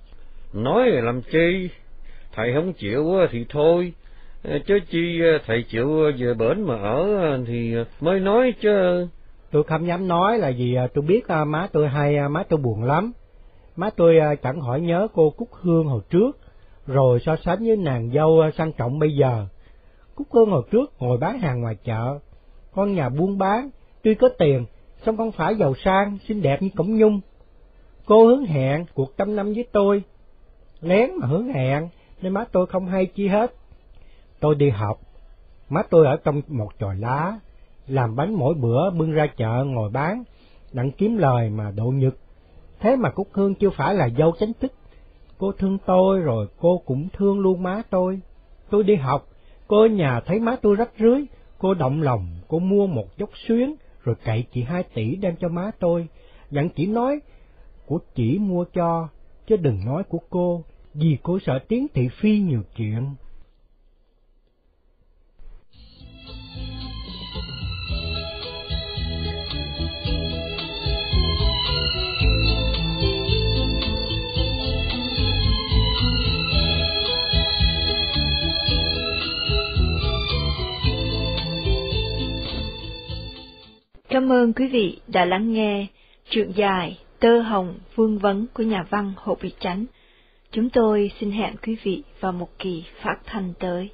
[0.53, 1.68] Nói làm chi
[2.41, 3.93] thầy không chịu ờ, thì thôi.
[4.43, 5.88] Ờ, chứ chi ờ, thầy chịu
[6.18, 9.07] về bển mà ở thì mới nói chứ.
[9.51, 13.12] Tôi không dám nói là vì tôi biết má tôi hay má tôi buồn lắm.
[13.76, 16.38] Má tôi chẳng hỏi nhớ cô cúc hương hồi trước,
[16.86, 19.47] rồi so sánh với nàng dâu sang trọng bây giờ.
[20.14, 22.18] Cúc hương hồi trước ngồi bán hàng ngoài chợ,
[22.72, 23.70] con nhà buôn bán,
[24.03, 24.64] tuy có tiền,
[25.07, 27.20] song không phải giàu sang, xinh đẹp như cổng nhung.
[28.07, 30.03] Cô hứa hẹn cuộc trăm năm với tôi,
[30.80, 31.88] lén mà hứa hẹn
[32.23, 33.55] nên má tôi không hay chi hết.
[34.41, 35.01] Tôi đi học,
[35.68, 37.39] má tôi ở trong một chòi lá,
[37.87, 40.25] làm bánh mỗi bữa bưng ra chợ ngồi bán,
[40.73, 42.14] đặng kiếm lời mà độ nhật.
[42.81, 44.73] Thế mà Cúc Hương chưa phải là dâu chánh tích.
[45.39, 48.21] Cô thương tôi rồi cô cũng thương luôn má tôi.
[48.71, 49.27] Tôi đi học,
[49.66, 51.25] cô ở nhà thấy má tôi rách rưới,
[51.59, 55.49] cô động lòng, cô mua một dốc xuyến, rồi cậy chị hai tỷ đem cho
[55.49, 56.09] má tôi.
[56.51, 57.21] Dặn chỉ nói,
[57.87, 59.09] của chỉ mua cho,
[59.47, 60.62] chứ đừng nói của cô,
[60.95, 63.14] vì cô sợ tiếng thị phi nhiều chuyện.
[84.09, 85.86] Cảm ơn quý vị đã lắng nghe
[86.30, 89.86] truyện dài Tơ Hồng Vương Vấn của nhà văn Hồ Bị Chánh.
[90.53, 93.90] Chúng tôi xin hẹn quý vị vào một kỳ phát thanh tới.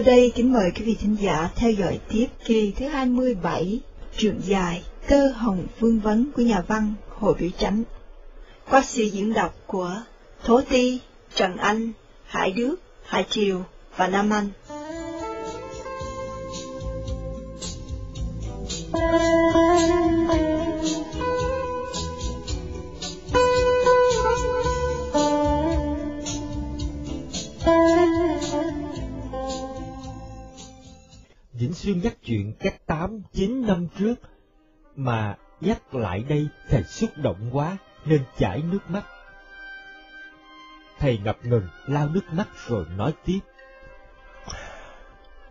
[0.00, 3.80] Sau đây kính mời quý vị thính giả theo dõi tiếp kỳ thứ 27
[4.16, 7.82] truyện dài Tơ Hồng Vương Vấn của nhà văn Hồ Biểu Chánh
[8.70, 10.02] qua sự diễn đọc của
[10.44, 11.00] Thố Ti,
[11.34, 11.92] Trần Anh,
[12.24, 13.64] Hải Đức, Hải Triều
[13.96, 14.48] và Nam Anh.
[31.82, 34.14] Xuyên nhắc chuyện cách tám chín năm trước,
[34.96, 39.04] mà nhắc lại đây thầy xúc động quá nên chảy nước mắt.
[40.98, 43.38] Thầy ngập ngừng lau nước mắt rồi nói tiếp.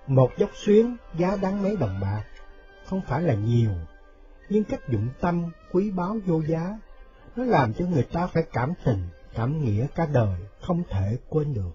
[0.08, 2.24] Một dốc xuyến giá đáng mấy đồng bạc,
[2.86, 3.72] không phải là nhiều,
[4.50, 6.80] nhưng cách dụng tâm quý báu vô giá,
[7.36, 9.04] nó làm cho người ta phải cảm tình,
[9.34, 11.72] cảm nghĩa cả đời, không thể quên được.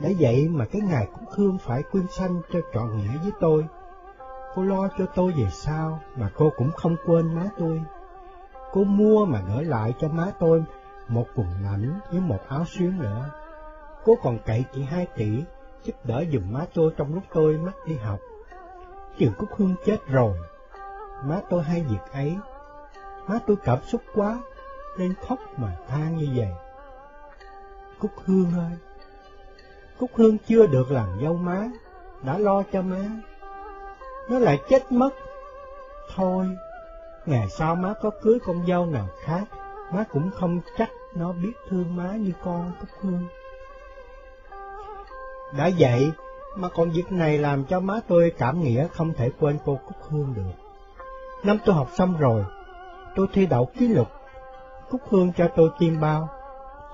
[0.00, 3.64] Đã vậy mà cái ngày cũng Hương phải quyên sanh cho trọn nghĩa với tôi.
[4.54, 7.82] Cô lo cho tôi về sau mà cô cũng không quên má tôi.
[8.72, 10.64] Cô mua mà gửi lại cho má tôi
[11.08, 13.30] một quần lãnh với một áo xuyến nữa.
[14.04, 15.44] Cô còn cậy chị hai tỷ
[15.82, 18.18] giúp đỡ giùm má tôi trong lúc tôi mất đi học.
[19.18, 20.36] Trường Cúc Hương chết rồi,
[21.24, 22.36] má tôi hay việc ấy.
[23.28, 24.38] Má tôi cảm xúc quá
[24.98, 26.52] nên khóc mà than như vậy.
[27.98, 28.78] Cúc Hương ơi!
[29.98, 31.68] Cúc Hương chưa được làm dâu má,
[32.22, 33.04] đã lo cho má.
[34.28, 35.10] Nó lại chết mất.
[36.14, 36.56] Thôi,
[37.26, 39.44] ngày sau má có cưới con dâu nào khác,
[39.92, 43.26] má cũng không chắc nó biết thương má như con Cúc Hương.
[45.58, 46.12] Đã vậy,
[46.56, 49.96] mà còn việc này làm cho má tôi cảm nghĩa không thể quên cô Cúc
[50.10, 50.52] Hương được.
[51.44, 52.44] Năm tôi học xong rồi,
[53.16, 54.08] tôi thi đậu ký lục.
[54.90, 56.28] Cúc Hương cho tôi kim bao,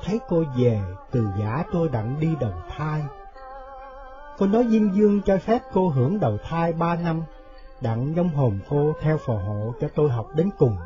[0.04, 3.02] thấy cô về từ giả tôi đặng đi đồng thai.
[4.38, 7.22] Cô nói Diêm Dương cho phép cô hưởng đầu thai ba năm,
[7.80, 10.76] đặng dông hồn cô theo phò hộ cho tôi học đến cùng.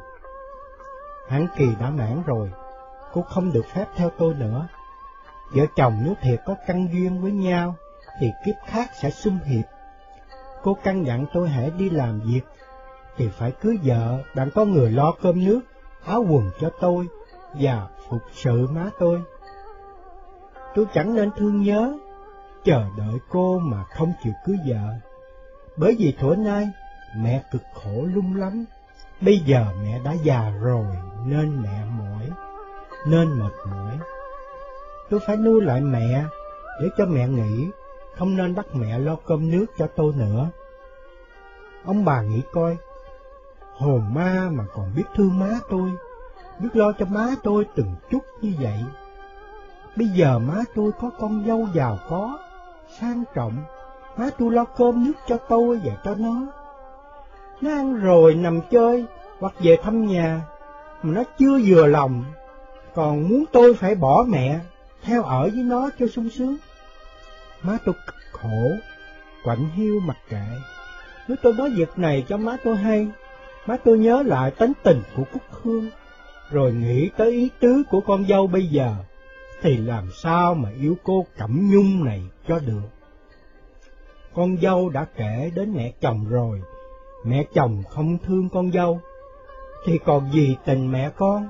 [1.28, 2.50] Hãng kỳ đã mãn rồi,
[3.12, 4.68] cô không được phép theo tôi nữa.
[5.54, 7.74] Vợ chồng nếu thiệt có căn duyên với nhau,
[8.20, 9.64] thì kiếp khác sẽ xung hiệp.
[10.62, 12.40] Cô căn dặn tôi hãy đi làm việc,
[13.16, 15.60] thì phải cưới vợ, đặng có người lo cơm nước,
[16.04, 17.08] áo quần cho tôi,
[17.54, 19.22] và phục sự má tôi.
[20.74, 21.98] Tôi chẳng nên thương nhớ,
[22.64, 24.94] chờ đợi cô mà không chịu cưới vợ.
[25.76, 26.68] Bởi vì thuở nay,
[27.16, 28.64] mẹ cực khổ lung lắm,
[29.20, 30.86] bây giờ mẹ đã già rồi
[31.26, 32.30] nên mẹ mỏi,
[33.06, 33.98] nên mệt mỏi.
[35.10, 36.24] Tôi phải nuôi lại mẹ,
[36.80, 37.66] để cho mẹ nghỉ,
[38.18, 40.50] không nên bắt mẹ lo cơm nước cho tôi nữa.
[41.84, 42.76] Ông bà nghĩ coi,
[43.76, 45.90] hồn ma mà còn biết thương má tôi,
[46.58, 48.84] biết lo cho má tôi từng chút như vậy.
[49.96, 52.38] Bây giờ má tôi có con dâu giàu có,
[53.00, 53.64] sang trọng,
[54.16, 56.46] má tôi lo cơm nước cho tôi và cho nó.
[57.60, 59.04] Nó ăn rồi nằm chơi
[59.38, 60.40] hoặc về thăm nhà,
[61.02, 62.24] mà nó chưa vừa lòng,
[62.94, 64.58] còn muốn tôi phải bỏ mẹ,
[65.02, 66.56] theo ở với nó cho sung sướng.
[67.62, 68.70] Má tôi cực khổ,
[69.44, 70.46] quạnh hiu mặc kệ.
[71.28, 73.08] Nếu tôi nói việc này cho má tôi hay,
[73.66, 75.90] má tôi nhớ lại tánh tình của Cúc Hương,
[76.50, 78.94] rồi nghĩ tới ý tứ của con dâu bây giờ,
[79.62, 82.88] thì làm sao mà yêu cô Cẩm Nhung này cho được.
[84.34, 86.62] con dâu đã kể đến mẹ chồng rồi,
[87.24, 89.00] mẹ chồng không thương con dâu,
[89.84, 91.48] thì còn gì tình mẹ con?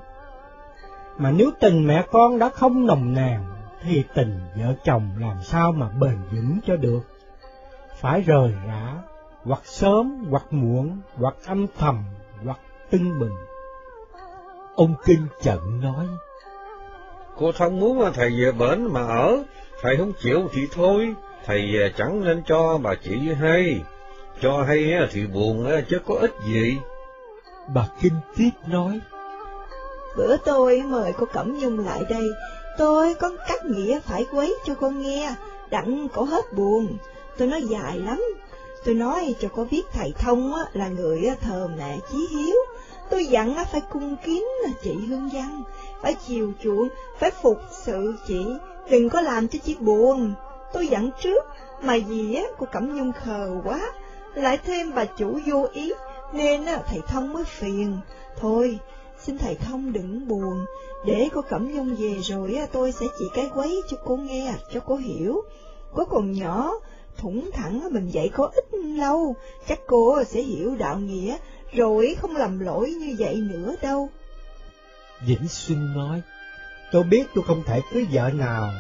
[1.19, 3.45] Mà nếu tình mẹ con đã không nồng nàn,
[3.83, 7.01] thì tình vợ chồng làm sao mà bền vững cho được?
[8.01, 8.97] Phải rời rã,
[9.45, 12.05] hoặc sớm, hoặc muộn, hoặc âm thầm,
[12.45, 12.59] hoặc
[12.91, 13.37] tưng bừng.
[14.77, 16.07] Ông Kinh chận nói,
[17.43, 19.43] Cô thân muốn thầy về bển mà ở,
[19.83, 21.15] thầy không chịu thì thôi,
[21.47, 23.81] thầy chẳng nên cho bà chị hay,
[24.43, 26.79] cho hay thì buồn chứ có ích gì.
[27.75, 29.01] Bà Kinh tiếp nói,
[30.17, 32.29] Bữa tôi mời cô Cẩm Nhung lại đây,
[32.79, 35.35] tôi có cách nghĩa phải quấy cho cô nghe,
[35.71, 36.97] đặng cổ hết buồn.
[37.39, 38.23] Tôi nói dài lắm,
[38.85, 42.57] tôi nói cho cô biết thầy Thông là người thờ mẹ chí hiếu.
[43.13, 45.63] Tôi dặn nó phải cung kính là chị Hương Văn,
[46.03, 46.89] phải chiều chuộng,
[47.19, 48.47] phải phục sự chị,
[48.91, 50.35] đừng có làm cho chị buồn.
[50.73, 51.45] Tôi dặn trước,
[51.83, 53.93] mà vì á cô Cẩm Nhung khờ quá,
[54.35, 55.93] lại thêm bà chủ vô ý,
[56.33, 57.99] nên thầy Thông mới phiền.
[58.41, 58.79] Thôi,
[59.19, 60.65] xin thầy Thông đừng buồn,
[61.07, 64.81] để cô Cẩm Nhung về rồi tôi sẽ chỉ cái quấy cho cô nghe, cho
[64.81, 65.43] cô hiểu.
[65.95, 66.73] Cô còn nhỏ,
[67.17, 69.35] thủng thẳng mình dạy có ít lâu,
[69.69, 71.37] chắc cô sẽ hiểu đạo nghĩa,
[71.75, 74.09] rồi không làm lỗi như vậy nữa đâu.
[75.27, 76.23] Vĩnh Xuân nói,
[76.93, 78.73] Tôi biết tôi không thể cưới vợ nào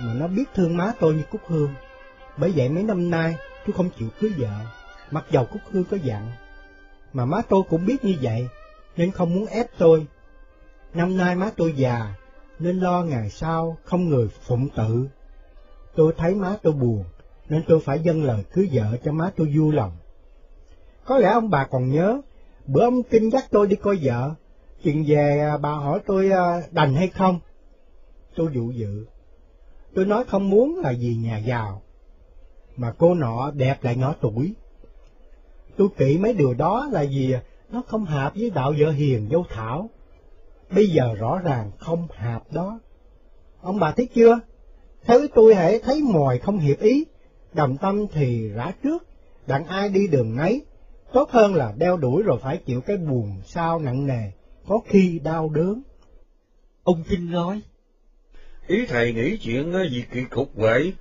[0.00, 1.74] mà nó biết thương má tôi như Cúc Hương.
[2.36, 4.50] Bởi vậy mấy năm nay tôi không chịu cưới vợ,
[5.10, 6.30] mặc dầu Cúc Hương có dặn.
[7.12, 8.48] Mà má tôi cũng biết như vậy,
[8.96, 10.06] nên không muốn ép tôi.
[10.94, 12.14] Năm nay má tôi già,
[12.58, 15.08] nên lo ngày sau không người phụng tự.
[15.96, 17.04] Tôi thấy má tôi buồn,
[17.48, 19.92] nên tôi phải dâng lời cưới vợ cho má tôi vui lòng.
[21.06, 22.20] Có lẽ ông bà còn nhớ,
[22.66, 24.34] bữa ông Kinh dắt tôi đi coi vợ,
[24.82, 27.40] chuyện về à, bà hỏi tôi à, đành hay không.
[28.36, 29.06] Tôi dụ dự.
[29.94, 31.82] Tôi nói không muốn là vì nhà giàu,
[32.76, 34.54] mà cô nọ đẹp lại nhỏ tuổi.
[35.76, 37.34] Tôi kỹ mấy điều đó là vì
[37.70, 39.90] nó không hợp với đạo vợ hiền dâu thảo.
[40.70, 42.80] Bây giờ rõ ràng không hợp đó.
[43.60, 44.40] Ông bà thấy chưa?
[45.06, 47.06] Thấy tôi hãy thấy mồi không hiệp ý,
[47.52, 49.06] đồng tâm thì rã trước,
[49.46, 50.64] đặng ai đi đường nấy,
[51.12, 54.30] tốt hơn là đeo đuổi rồi phải chịu cái buồn sao nặng nề,
[54.68, 55.82] có khi đau đớn.
[56.84, 57.62] ông Kinh nói,
[58.66, 60.92] Ý thầy nghĩ chuyện gì kỳ cục vậy?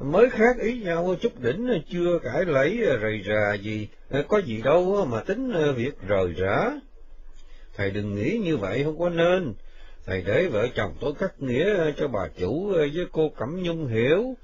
[0.00, 3.88] Mới khác ý nhau chút đỉnh chưa cãi lấy rầy rà gì,
[4.28, 6.70] có gì đâu mà tính việc rời rã.
[7.76, 9.54] Thầy đừng nghĩ như vậy không có nên.
[10.06, 14.34] Thầy để vợ chồng tôi cắt nghĩa cho bà chủ với cô Cẩm Nhung hiểu.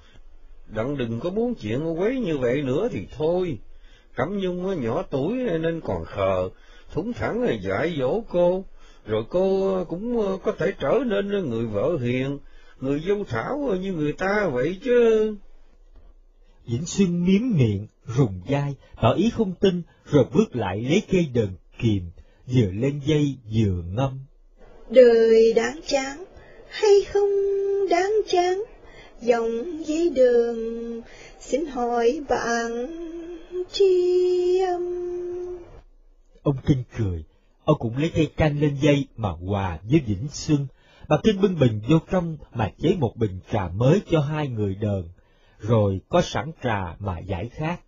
[0.67, 3.59] Đặng đừng có muốn chuyện quấy như vậy nữa thì thôi.
[4.17, 6.49] Cẩm Nhung nhỏ tuổi nên còn khờ,
[6.93, 8.65] thúng thẳng dạy dỗ cô,
[9.07, 12.39] rồi cô cũng có thể trở nên người vợ hiền,
[12.81, 15.37] người dâu thảo như người ta vậy chứ.
[16.67, 17.87] Vĩnh Xuân miếm miệng,
[18.17, 19.83] rùng dai, tỏ ý không tin,
[20.13, 21.49] rồi bước lại lấy cây đờn
[21.79, 22.03] kìm,
[22.47, 24.19] vừa lên dây vừa ngâm.
[24.91, 26.25] Đời đáng chán
[26.69, 27.31] hay không
[27.91, 28.63] đáng chán,
[29.21, 31.01] dòng giấy đường,
[31.41, 32.87] xin hỏi bạn
[33.73, 34.83] tri âm.
[36.43, 37.25] Ông Kinh cười,
[37.65, 40.67] ông cũng lấy cây canh lên dây mà hòa với Vĩnh Xuân.
[41.09, 44.75] Bà Kinh bưng bình vô trong mà chế một bình trà mới cho hai người
[44.75, 45.05] đờn,
[45.59, 47.81] rồi có sẵn trà mà giải khát.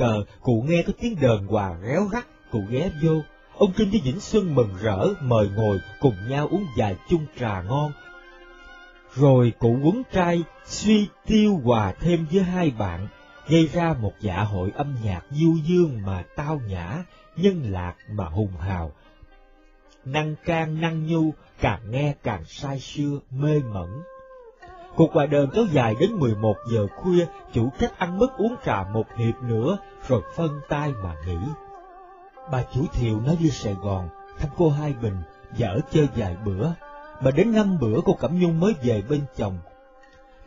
[0.00, 3.22] Cờ cụ nghe có tiếng đờn hòa réo rắt, cụ ghé vô.
[3.58, 7.62] Ông Kinh với Vĩnh Xuân mừng rỡ mời ngồi cùng nhau uống vài chung trà
[7.62, 7.92] ngon.
[9.14, 13.08] Rồi cụ quấn trai suy tiêu hòa thêm với hai bạn,
[13.48, 17.04] gây ra một dạ hội âm nhạc du dương mà tao nhã,
[17.36, 18.92] nhân lạc mà hùng hào.
[20.04, 24.02] Năng can năng nhu, càng nghe càng say sưa, mê mẩn.
[24.96, 28.84] Cuộc hòa đơn kéo dài đến 11 giờ khuya, chủ khách ăn mất uống trà
[28.92, 29.78] một hiệp nữa,
[30.08, 31.38] rồi phân tay mà nghỉ.
[32.52, 35.16] Bà chủ thiệu nói đi Sài Gòn, thăm cô Hai Bình,
[35.58, 36.68] và ở chơi vài bữa.
[37.22, 39.58] Bà đến năm bữa cô Cẩm Nhung mới về bên chồng.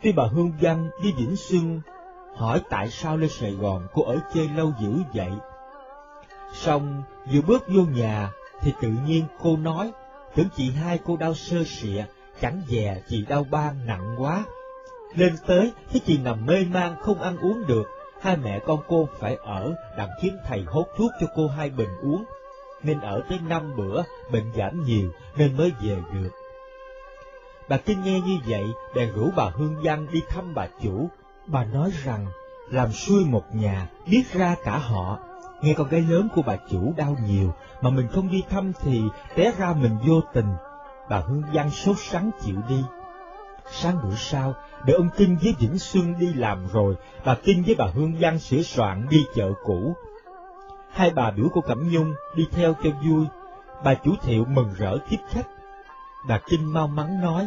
[0.02, 1.80] Tuy bà Hương Văn với Vĩnh Xuân
[2.36, 5.32] hỏi tại sao lên Sài Gòn cô ở chơi lâu dữ vậy.
[6.54, 8.30] Xong, vừa bước vô nhà,
[8.60, 9.92] thì tự nhiên cô nói,
[10.34, 12.04] tưởng chị hai cô đau sơ sịa,
[12.44, 14.44] chẳng dè chị đau ban nặng quá.
[15.14, 17.84] Lên tới, thấy chị nằm mê man không ăn uống được,
[18.20, 21.88] hai mẹ con cô phải ở đặng kiếm thầy hốt thuốc cho cô hai bình
[22.02, 22.24] uống,
[22.82, 26.30] nên ở tới năm bữa, bệnh giảm nhiều nên mới về được.
[27.68, 28.64] Bà Kinh nghe như vậy,
[28.94, 31.10] bèn rủ bà Hương Văn đi thăm bà chủ.
[31.46, 32.26] Bà nói rằng,
[32.70, 35.18] làm xuôi một nhà, biết ra cả họ.
[35.62, 39.02] Nghe con gái lớn của bà chủ đau nhiều, mà mình không đi thăm thì
[39.34, 40.46] té ra mình vô tình.
[41.08, 42.84] Bà Hương Giang sốt sắng chịu đi.
[43.72, 44.54] Sáng bữa sau,
[44.86, 46.94] đợi ông Kinh với Vĩnh Xuân đi làm rồi,
[47.24, 49.94] bà Kinh với bà Hương Giang sửa soạn đi chợ cũ.
[50.90, 53.26] Hai bà biểu cô Cẩm Nhung đi theo cho vui,
[53.84, 55.46] bà chủ thiệu mừng rỡ tiếp khách.
[56.28, 57.46] Bà Kinh mau mắn nói,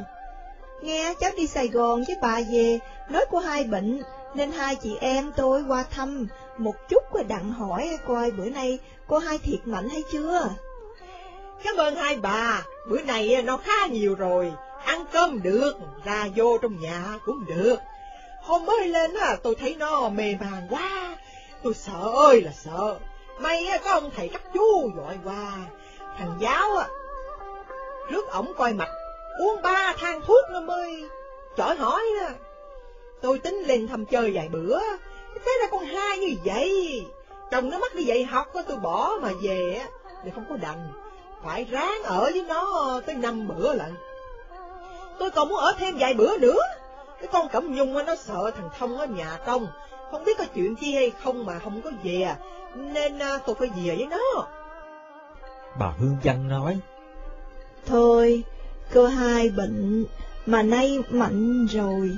[0.81, 2.79] Nghe cháu đi Sài Gòn với bà về,
[3.09, 4.01] nói cô hai bệnh,
[4.35, 6.27] nên hai chị em tôi qua thăm,
[6.57, 10.49] một chút rồi đặng hỏi coi bữa nay cô hai thiệt mạnh hay chưa.
[11.63, 14.53] Cảm ơn hai bà, bữa này à, nó khá nhiều rồi,
[14.85, 15.73] ăn cơm được,
[16.05, 17.75] ra vô trong nhà cũng được.
[18.41, 21.17] Hôm mới lên á, tôi thấy nó mềm màng quá,
[21.63, 22.97] tôi sợ ơi là sợ.
[23.39, 25.53] May à, có ông thầy cấp chú gọi qua,
[26.17, 26.87] thằng giáo á,
[28.09, 28.89] rước ổng coi mặt
[29.39, 31.05] uống ba thang thuốc nó mới
[31.57, 32.29] chọi hỏi đó.
[33.21, 34.79] Tôi tính lên thăm chơi vài bữa,
[35.45, 37.05] thế là con hai như vậy.
[37.51, 39.81] Chồng nó mất đi dạy học, tôi bỏ mà về
[40.23, 40.89] thì không có đành,
[41.43, 43.95] phải ráng ở với nó tới năm bữa lận.
[45.19, 46.59] Tôi còn muốn ở thêm vài bữa nữa.
[47.19, 49.67] Cái con Cẩm Nhung nó sợ thằng Thông ở nhà trong,
[50.11, 52.35] không biết có chuyện chi hay không mà không có về,
[52.75, 54.47] nên à, tôi phải về với nó.
[55.79, 56.79] bà Hương Văn nói,
[57.85, 58.43] Thôi,
[58.93, 60.05] cô hai bệnh,
[60.45, 62.17] mà nay mạnh rồi,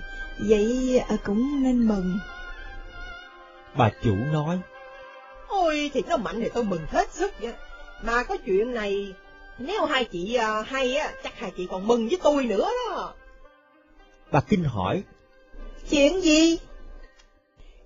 [0.50, 2.20] vậy à, cũng nên mừng.
[3.78, 4.60] bà chủ nói,
[5.48, 7.54] Ôi, thì nó mạnh thì tôi mừng hết sức vậy.
[8.02, 9.14] Mà có chuyện này,
[9.58, 13.14] nếu hai chị à, hay á, chắc hai chị còn mừng với tôi nữa đó.
[14.32, 15.04] bà Kinh hỏi,
[15.90, 16.58] Chuyện gì?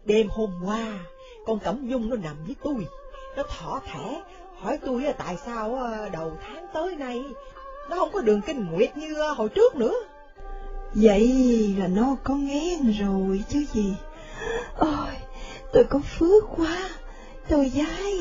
[0.05, 0.99] Đêm hôm qua,
[1.45, 2.87] con Cẩm Nhung nó nằm với tôi.
[3.37, 4.21] Nó thỏ thẻ,
[4.59, 7.23] hỏi tôi tại sao á, đầu tháng tới nay
[7.89, 9.93] nó không có đường kinh nguyệt như à, hồi trước nữa.
[10.93, 11.27] Vậy
[11.79, 13.95] là nó có ngén rồi chứ gì.
[14.77, 15.13] Ôi,
[15.73, 16.89] tôi có phước quá.
[17.49, 18.17] Tôi giái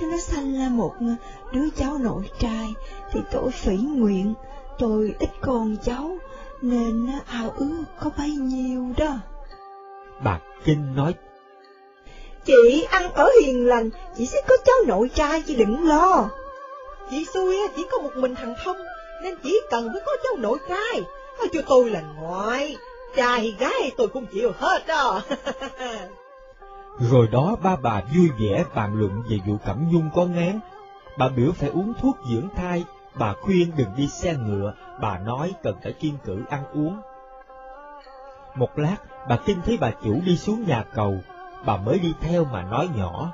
[0.00, 0.94] cho nó sanh ra một
[1.52, 2.74] đứa cháu nội trai
[3.12, 4.34] thì tôi phỉ nguyện.
[4.78, 6.18] Tôi ít con cháu
[6.62, 9.18] nên ao ước có bấy nhiêu đó.
[10.24, 11.14] bà Kinh nói,
[12.44, 16.30] Chị ăn ở hiền lành, chị sẽ có cháu nội trai chứ đừng lo.
[17.10, 18.76] Chị xui á, chỉ có một mình thằng Thông,
[19.22, 21.02] nên chỉ cần phải có cháu nội trai.
[21.38, 22.76] Thôi cho tôi là ngoại,
[23.16, 25.22] trai gái tôi cũng chịu hết đó.
[26.98, 30.60] Rồi đó ba bà vui vẻ bàn luận về vụ Cẩm Nhung có ngán.
[31.18, 32.84] Bà biểu phải uống thuốc dưỡng thai,
[33.18, 37.00] bà khuyên đừng đi xe ngựa, bà nói cần phải kiên cử ăn uống.
[38.54, 38.96] Một lát,
[39.28, 41.16] bà Kinh thấy bà chủ đi xuống nhà cầu,
[41.66, 43.32] bà mới đi theo mà nói nhỏ.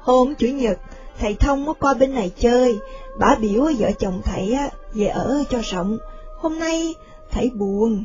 [0.00, 0.78] Hôm Chủ nhật,
[1.18, 2.78] thầy Thông có qua bên này chơi,
[3.18, 5.98] bà biểu vợ chồng thầy á về ở cho rộng.
[6.38, 6.94] Hôm nay
[7.30, 8.04] thầy buồn,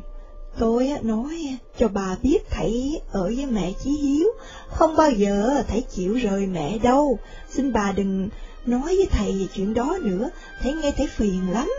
[0.60, 4.28] tôi á nói cho bà biết thầy ở với mẹ Chí Hiếu,
[4.68, 7.20] không bao giờ thầy chịu rời mẹ đâu.
[7.50, 8.30] Xin bà đừng
[8.66, 10.30] nói với thầy về chuyện đó nữa,
[10.62, 11.70] thầy nghe thấy phiền lắm.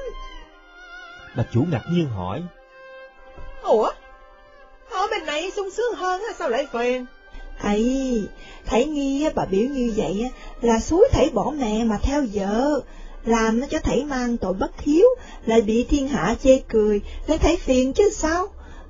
[1.36, 2.42] Bà chủ ngạc nhiên hỏi,
[3.62, 3.90] Ủa?
[4.90, 7.06] Ở bên này sung sướng hơn sao lại phiền?
[7.58, 8.22] ấy
[8.66, 10.28] thầy nghi á, bà biểu như vậy á,
[10.60, 12.80] là suối thầy bỏ mẹ mà theo vợ,
[13.24, 15.06] làm cho thầy mang tội bất hiếu,
[15.46, 18.48] lại bị thiên hạ chê cười, nên thầy phiền chứ sao?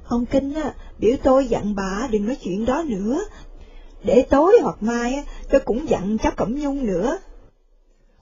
[0.09, 3.21] Ông Kinh á, biểu tôi dặn bà đừng nói chuyện đó nữa,
[4.05, 7.19] để tối hoặc mai á, tôi cũng dặn cháu Cẩm Nhung nữa.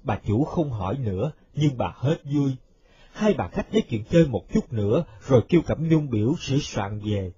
[0.02, 2.50] bà chủ không hỏi nữa, nhưng bà hết vui.
[3.12, 6.58] Hai bà khách nói chuyện chơi một chút nữa, rồi kêu Cẩm Nhung biểu sửa
[6.58, 7.32] soạn về.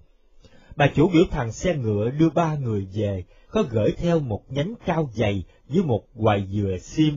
[0.75, 4.73] Bà chủ biểu thằng xe ngựa đưa ba người về, có gửi theo một nhánh
[4.85, 7.13] cao dày với một hoài dừa xiêm.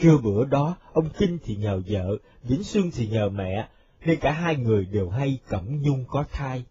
[0.00, 3.68] Trưa bữa đó, ông Kinh thì nhờ vợ, Vĩnh Xuân thì nhờ mẹ,
[4.04, 6.64] nên cả hai người đều hay Cẩm Nhung có thai.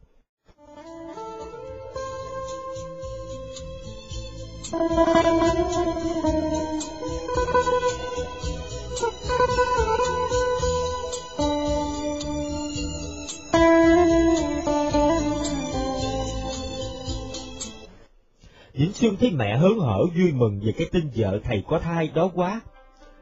[18.73, 22.09] Vĩnh Xuân thấy mẹ hớn hở vui mừng về cái tin vợ thầy có thai
[22.15, 22.61] đó quá.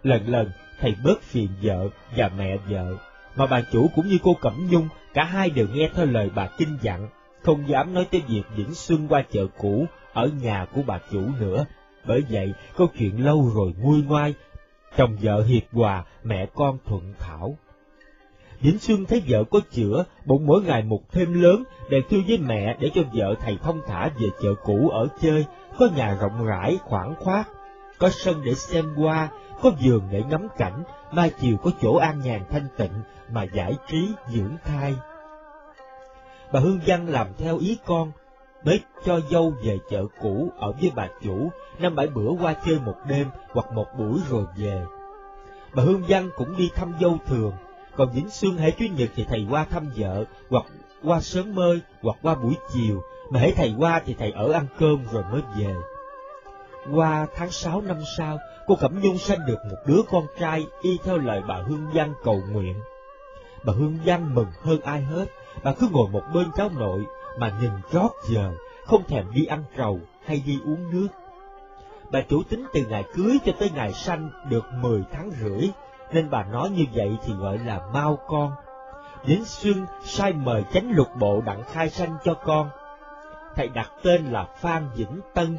[0.04, 2.98] Lần lần, thầy bớt phiền vợ và mẹ vợ,
[3.36, 6.48] mà bà chủ cũng như cô Cẩm Nhung, cả hai đều nghe theo lời bà
[6.58, 7.08] Kinh dặn,
[7.42, 11.22] không dám nói tới việc Vĩnh Xuân qua chợ cũ ở nhà của bà chủ
[11.40, 11.66] nữa.
[12.08, 14.34] Bởi vậy, câu chuyện lâu rồi nguôi ngoai,
[14.98, 17.58] chồng vợ hiệp hòa, mẹ con thuận thảo.
[18.62, 22.38] Vĩnh Xuân thấy vợ có chữa, bụng mỗi ngày một thêm lớn, bèn thư với
[22.38, 25.46] mẹ để cho vợ thầy thông thả về chợ cũ ở chơi,
[25.80, 27.48] có nhà rộng rãi, khoảng khoát,
[28.00, 29.30] có sân để xem qua
[29.62, 32.92] có giường để ngắm cảnh, mai chiều có chỗ an nhàn thanh tịnh,
[33.32, 34.96] mà giải trí dưỡng thai.
[36.54, 38.12] Bà Hương Văn làm theo ý con,
[38.64, 42.80] mới cho dâu về chợ cũ ở với bà chủ, năm bảy bữa qua chơi
[42.80, 44.86] một đêm hoặc một buổi rồi về.
[45.74, 47.54] Bà Hương Văn cũng đi thăm dâu thường,
[47.96, 50.66] còn Vĩnh Xuân hãy Chủ nhật thì thầy qua thăm vợ, hoặc
[51.04, 54.66] qua sớm mơi, hoặc qua buổi chiều, mà hãy thầy qua thì thầy ở ăn
[54.80, 55.76] cơm rồi mới về.
[56.94, 60.98] Qua tháng sáu năm sau, cô Cẩm Nhung sanh được một đứa con trai y
[61.04, 62.76] theo lời bà Hương Văn cầu nguyện.
[63.66, 65.26] Bà Hương Văn mừng hơn ai hết,
[65.64, 67.06] bà cứ ngồi một bên cháu nội
[67.38, 68.52] mà nhìn rót giờ,
[68.86, 71.08] không thèm đi ăn trầu hay đi uống nước.
[72.12, 75.70] Bà chủ tính từ ngày cưới cho tới ngày sanh được mười tháng rưỡi,
[76.12, 78.52] nên bà nói như vậy thì gọi là mau con.
[79.26, 82.70] Vĩnh Xuân sai mời chánh lục bộ đặng khai sanh cho con.
[83.56, 85.58] Thầy đặt tên là Phan Vĩnh Tân.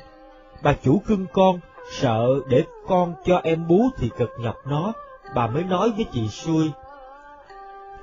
[0.63, 4.93] Bà chủ cưng con, sợ để con cho em bú thì cực nhọc nó,
[5.35, 6.73] bà mới nói với chị xuôi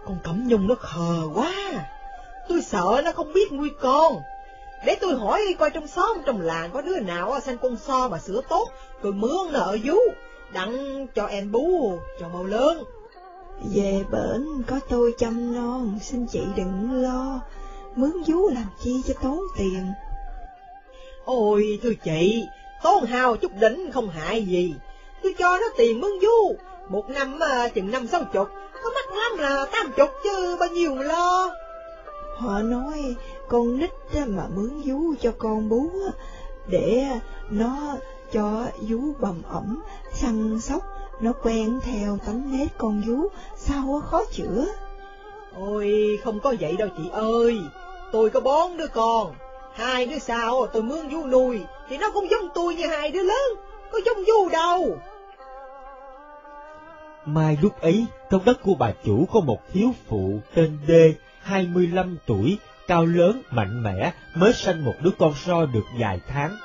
[0.10, 1.54] con Cẩm Nhung nó khờ quá,
[2.48, 4.22] tôi sợ nó không biết nuôi con.
[4.86, 8.18] Để tôi hỏi coi trong xóm trong làng có đứa nào sanh con so mà
[8.18, 8.70] sữa tốt,
[9.02, 9.96] rồi mướn nợ vú,
[10.54, 12.84] đặng cho em bú cho mau lớn.
[13.76, 17.40] Về bển có tôi chăm non, xin chị đừng lo,
[17.96, 19.92] mướn vú làm chi cho tốn tiền.
[21.26, 22.46] Ôi thưa chị,
[22.84, 24.76] tốn hào chút đỉnh không hại gì,
[25.24, 26.56] tôi cho nó tiền mướn vú,
[26.90, 28.48] một năm uh, chừng năm sáu chục,
[28.84, 31.50] có mắc lắm là tam chục chứ bao nhiêu mà lo.
[32.38, 33.16] Họ nói
[33.48, 33.90] con nít
[34.28, 35.92] mà mướn vú cho con bú
[36.68, 37.06] để
[37.50, 37.96] nó
[38.32, 40.84] cho vú bầm ẩm, săn sóc,
[41.22, 43.28] nó quen theo tánh nết con vú,
[43.58, 44.66] sao khó chữa.
[45.60, 47.60] Ôi, không có vậy đâu chị ơi,
[48.12, 49.34] tôi có bốn đứa con,
[49.74, 53.24] hai đứa sau tôi mướn vú nuôi, thì nó cũng giống tôi như hai đứa
[53.24, 53.56] lớn,
[53.92, 54.98] có giống vú đâu.
[57.26, 62.18] Mai lúc ấy, trong đất của bà chủ có một thiếu phụ tên Đê, 25
[62.26, 62.58] tuổi,
[62.88, 66.58] cao lớn, mạnh mẽ, mới sanh một đứa con so được vài tháng.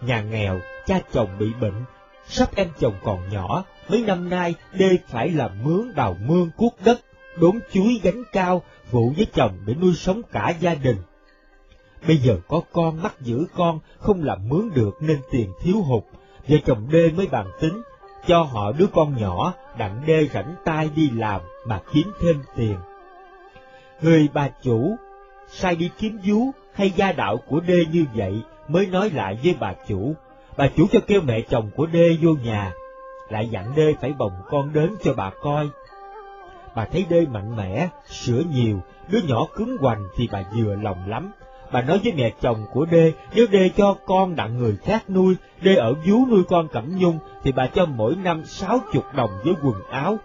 [0.00, 1.84] Nhà nghèo, cha chồng bị bệnh,
[2.26, 6.74] sắp em chồng còn nhỏ, mấy năm nay Đê phải làm mướn đào mương cuốc
[6.84, 7.00] đất,
[7.40, 10.96] đốn chuối gánh cao, vụ với chồng để nuôi sống cả gia đình.
[12.06, 16.02] Bây giờ có con mắc giữ con, không làm mướn được nên tiền thiếu hụt,
[16.48, 17.82] vợ chồng Đê mới bàn tính,
[18.26, 22.76] cho họ đứa con nhỏ, đặng Đê rảnh tay đi làm mà kiếm thêm tiền.
[24.02, 24.96] Người bà chủ,
[25.48, 29.56] sai đi kiếm vú hay gia đạo của Đê như vậy mới nói lại với
[29.60, 30.14] bà chủ.
[30.56, 32.72] Bà chủ cho kêu mẹ chồng của Đê vô nhà,
[33.28, 35.68] lại dặn Đê phải bồng con đến cho bà coi.
[36.74, 41.08] Bà thấy Đê mạnh mẽ, sữa nhiều, đứa nhỏ cứng hoành thì bà vừa lòng
[41.08, 41.32] lắm.
[41.72, 45.36] Bà nói với mẹ chồng của Đê, nếu Đê cho con đặng người khác nuôi,
[45.60, 49.30] Đê ở vú nuôi con Cẩm Nhung, thì bà cho mỗi năm sáu chục đồng
[49.44, 50.18] với quần áo.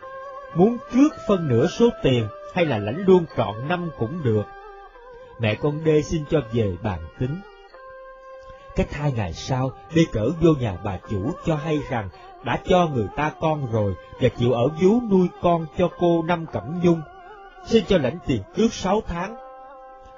[0.56, 4.44] Muốn trước phân nửa số tiền, hay là lãnh luôn trọn năm cũng được.
[5.40, 7.36] Mẹ con Đê xin cho về bàn tính.
[8.76, 12.10] Cách hai ngày sau, Đê cỡ vô nhà bà chủ cho hay rằng
[12.44, 16.46] đã cho người ta con rồi và chịu ở vú nuôi con cho cô Năm
[16.54, 17.02] Cẩm Nhung,
[17.66, 19.47] xin cho lãnh tiền trước sáu tháng.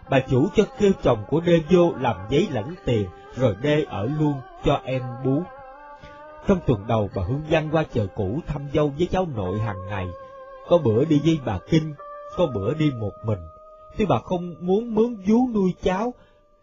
[0.10, 3.06] Bà chủ cho kêu chồng của Đê vô làm giấy lãnh tiền,
[3.36, 4.34] rồi Đê ở luôn
[4.66, 5.44] cho em bú.
[6.48, 9.88] Trong tuần đầu bà Hương Văn qua chợ cũ thăm dâu với cháu nội hàng
[9.90, 10.08] ngày,
[10.68, 11.94] có bữa đi với bà Kinh,
[12.38, 13.40] có bữa đi một mình.
[13.98, 16.14] Tuy bà không muốn mướn vú nuôi cháu,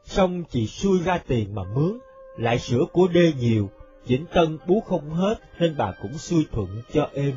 [0.05, 1.99] xong chị xui ra tiền mà mướn,
[2.37, 3.71] lại sữa của đê nhiều,
[4.07, 7.33] Vĩnh Tân bú không hết nên bà cũng xui thuận cho êm.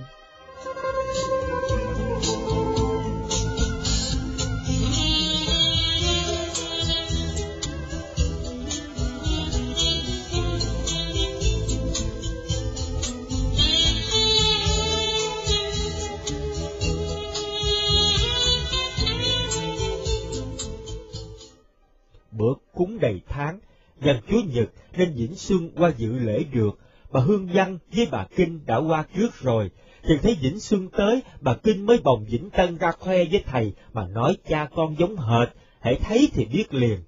[22.80, 23.60] Cúng đầy tháng,
[24.02, 26.80] dành Chúa Nhật nên Vĩnh Xuân qua dự lễ được,
[27.12, 29.72] bà Hương Văn với bà Kinh đã qua trước rồi,
[30.04, 33.74] thì thấy Vĩnh Xuân tới, bà Kinh mới bồng Vĩnh Tân ra khoe với thầy
[33.94, 35.50] mà nói cha con giống hệt,
[35.80, 37.00] hãy thấy thì biết liền.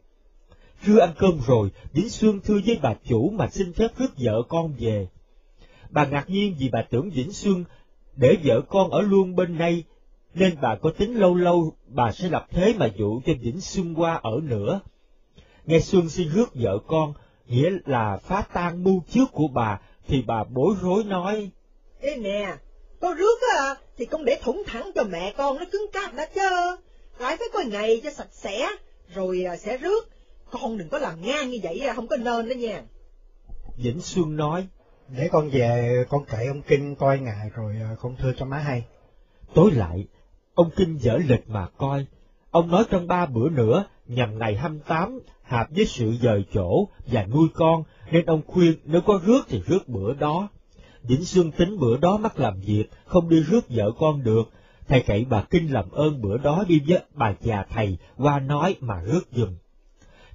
[0.86, 4.42] Trưa ăn cơm rồi, Vĩnh Xuân thưa với bà chủ mà xin phép rước vợ
[4.50, 5.08] con về.
[5.90, 7.64] Bà ngạc nhiên vì bà tưởng Vĩnh Xuân
[8.16, 9.84] để vợ con ở luôn bên đây,
[10.34, 13.94] nên bà có tính lâu lâu bà sẽ lập thế mà dụ cho Vĩnh Xuân
[14.00, 14.82] qua ở nữa.
[15.66, 17.14] Nghe Xuân xin rước vợ con,
[17.48, 21.52] nghĩa là phá tan mưu trước của bà, thì bà bối rối nói.
[22.00, 22.56] Ê nè,
[23.00, 26.26] có rước á, thì con để thủng thẳng cho mẹ con nó cứng cáp đã
[26.36, 26.78] chứ.
[27.20, 28.68] Lại phải coi ngày cho sạch sẽ,
[29.14, 30.10] rồi à, sẽ rước.
[30.52, 32.84] Con đừng có làm ngang như vậy, không có nên đó nha.
[33.78, 34.68] Vĩnh Xuân nói.
[35.08, 38.58] Để con về, con kệ ông Kinh coi ngài rồi à, con thưa cho má
[38.58, 38.84] hay.
[39.54, 40.06] Tối lại,
[40.54, 42.06] Ông Kinh dở lịch mà coi.
[42.52, 45.20] Ông nói trong ba bữa nữa, nhằm ngày 28,
[45.52, 49.62] hạp với sự dời chỗ và nuôi con, nên ông khuyên nếu có rước thì
[49.68, 50.48] rước bữa đó.
[51.04, 54.44] Vĩnh Xương tính bữa đó mắc làm việc, không đi rước vợ con được.
[54.88, 58.76] Thầy cậy bà Kinh làm ơn bữa đó đi với bà già thầy qua nói
[58.80, 59.50] mà rước dùm.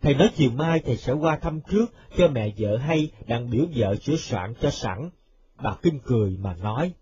[0.03, 1.87] Thầy nói chiều mai thầy sẽ qua thăm trước
[2.17, 5.11] cho mẹ vợ hay đang biểu vợ sửa soạn cho sẵn.
[5.63, 6.93] Bà Kinh cười mà nói.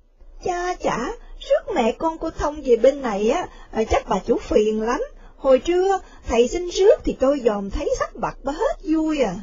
[0.44, 0.98] Cha chả,
[1.40, 3.46] rước mẹ con cô Thông về bên này á,
[3.90, 5.00] chắc bà chủ phiền lắm.
[5.44, 9.34] Hồi trưa, thầy xin rước thì tôi dòm thấy sắc bạc bà hết vui à.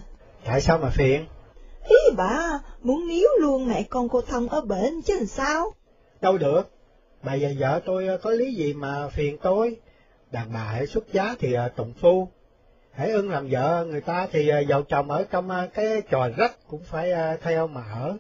[0.45, 1.25] Tại sao mà phiền?
[1.89, 5.73] Ý bà, muốn níu luôn mẹ con cô Thông ở bển chứ làm sao?
[6.21, 6.71] Đâu được,
[7.23, 9.75] bà và vợ tôi có lý gì mà phiền tôi?
[10.31, 12.27] Đàn bà hãy xuất giá thì à, tụng phu,
[12.91, 16.67] hãy ưng làm vợ người ta thì à, giàu chồng ở trong cái trò rách
[16.67, 17.11] cũng phải
[17.41, 18.17] theo mà ở.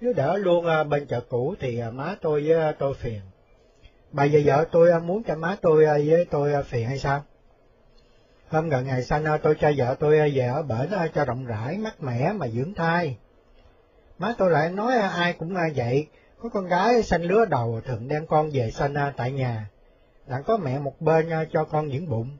[0.00, 3.20] Nếu đỡ luôn bên chợ cũ thì má tôi với tôi phiền.
[4.16, 6.98] Bà giờ vợ tôi à, muốn cho má tôi à, với tôi à, phiền hay
[6.98, 7.24] sao?
[8.48, 12.02] Hôm gần ngày sanh tôi cho vợ tôi về ở bển cho rộng rãi, mát
[12.02, 13.16] mẻ mà dưỡng thai.
[14.18, 16.06] Má tôi lại nói ai cũng vậy,
[16.38, 19.70] có con gái sanh lứa đầu thường đem con về sanh tại nhà,
[20.26, 22.36] đặng có mẹ một bên cho con dưỡng bụng.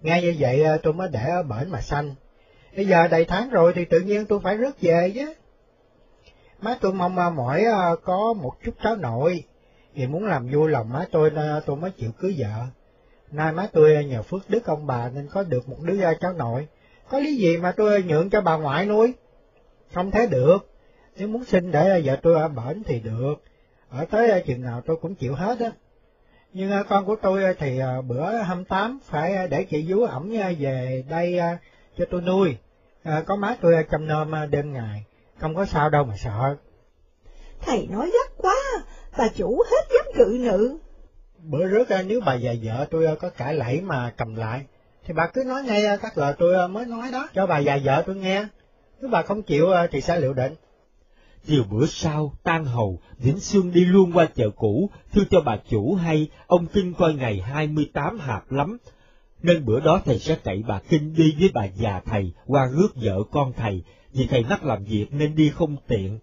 [0.00, 2.14] Nghe như vậy tôi mới để ở bển mà sanh.
[2.76, 5.34] Bây giờ đầy tháng rồi thì tự nhiên tôi phải rước về chứ.
[6.60, 7.64] Má tôi mong mỏi
[8.02, 9.44] có một chút cháu nội,
[10.00, 11.30] vì muốn làm vui lòng má tôi
[11.66, 12.66] tôi mới chịu cưới vợ.
[13.30, 16.68] Nay má tôi nhờ phước đức ông bà nên có được một đứa cháu nội.
[17.08, 19.12] Có lý gì mà tôi nhượng cho bà ngoại nuôi?
[19.94, 20.58] Không thế được.
[21.16, 23.34] Nếu muốn sinh để vợ tôi ở bển thì được.
[23.90, 25.72] Ở tới chừng nào tôi cũng chịu hết á.
[26.52, 30.30] Nhưng à, con của tôi à, thì à, bữa 28 phải để chị vú ẩm
[30.58, 31.40] về đây
[31.98, 32.56] cho tôi nuôi.
[33.26, 35.04] Có má tôi chăm nom đêm ngày.
[35.40, 36.56] Không có sao đâu mà sợ.
[37.60, 38.56] Thầy nói gắt quá,
[39.18, 40.78] bà chủ hết dám cự nữ
[41.42, 44.64] bữa rước nếu bà và vợ tôi có cãi lẫy mà cầm lại,
[45.06, 48.02] thì bà cứ nói ngay các lời tôi mới nói đó, cho bà và vợ
[48.06, 48.46] tôi nghe.
[49.00, 50.54] Nếu bà không chịu thì sẽ liệu định.
[51.46, 55.56] Chiều bữa sau, tan hầu, Vĩnh Xuân đi luôn qua chợ cũ, thưa cho bà
[55.68, 58.78] chủ hay, ông Kinh coi ngày 28 hạp lắm.
[59.42, 62.88] Nên bữa đó thầy sẽ cậy bà Kinh đi với bà già thầy qua rước
[62.94, 66.18] vợ con thầy, vì thầy mắc làm việc nên đi không tiện.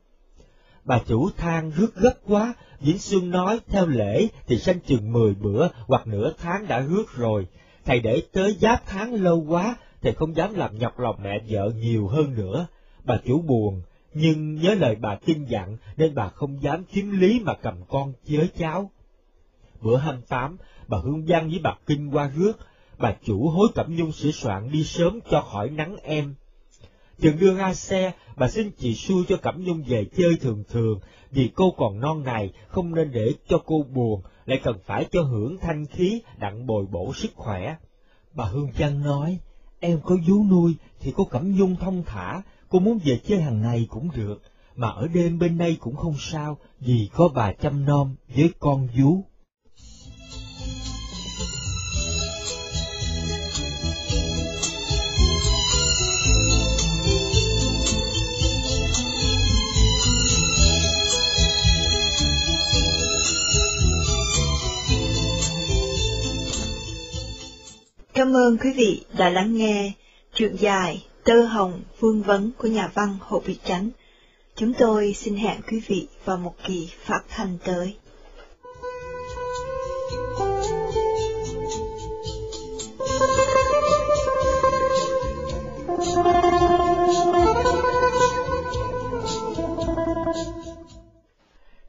[0.84, 5.34] Bà chủ than rước gấp quá, Vĩnh Xuân nói theo lễ thì sanh chừng mười
[5.34, 7.48] bữa hoặc nửa tháng đã rước rồi,
[7.86, 11.72] thầy để tới giáp tháng lâu quá, thầy không dám làm nhọc lòng mẹ vợ
[11.76, 12.68] nhiều hơn nữa.
[13.04, 13.82] Bà chủ buồn,
[14.14, 18.14] nhưng nhớ lời bà kinh dặn nên bà không dám kiếm lý mà cầm con
[18.28, 18.92] chới cháu.
[19.82, 22.54] Bữa hăm tám, bà Hương giang với bà Kinh qua rước,
[22.98, 26.36] bà chủ hối cẩm nhung sửa soạn đi sớm cho khỏi nắng em.
[27.22, 31.00] Chừng đưa ra xe, bà xin chị xui cho Cẩm Nhung về chơi thường thường,
[31.32, 35.22] vì cô còn non này, không nên để cho cô buồn, lại cần phải cho
[35.22, 37.76] hưởng thanh khí, đặng bồi bổ sức khỏe.
[38.34, 39.40] Bà Hương chân nói,
[39.80, 43.62] em có vú nuôi thì cô Cẩm Nhung thông thả, cô muốn về chơi hàng
[43.62, 44.42] ngày cũng được,
[44.76, 48.88] mà ở đêm bên đây cũng không sao, vì có bà chăm nom với con
[48.98, 49.24] vú.
[68.18, 69.92] Cảm ơn quý vị đã lắng nghe
[70.34, 73.90] truyện dài Tơ Hồng Vương Vấn của nhà văn Hồ Việt Chánh.
[74.56, 77.96] Chúng tôi xin hẹn quý vị vào một kỳ phát thanh tới.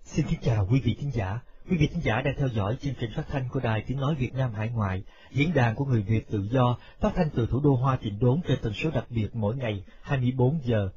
[0.05, 1.41] Xin kính chào quý vị khán giả.
[1.71, 4.15] Quý vị khán giả đang theo dõi chương trình phát thanh của Đài Tiếng Nói
[4.15, 7.61] Việt Nam Hải Ngoại, diễn đàn của người Việt tự do, phát thanh từ thủ
[7.65, 10.89] đô Hoa Tịnh Đốn trên tần số đặc biệt mỗi ngày 24 giờ.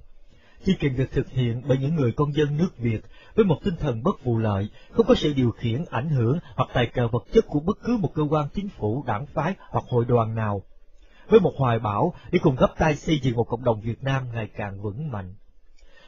[0.66, 3.02] Chương trình được thực hiện bởi những người công dân nước Việt
[3.36, 6.70] với một tinh thần bất vụ lợi, không có sự điều khiển, ảnh hưởng hoặc
[6.74, 9.84] tài trợ vật chất của bất cứ một cơ quan chính phủ, đảng phái hoặc
[9.90, 10.62] hội đoàn nào.
[11.30, 14.24] Với một hoài bão để cùng gấp tay xây dựng một cộng đồng Việt Nam
[14.34, 15.34] ngày càng vững mạnh.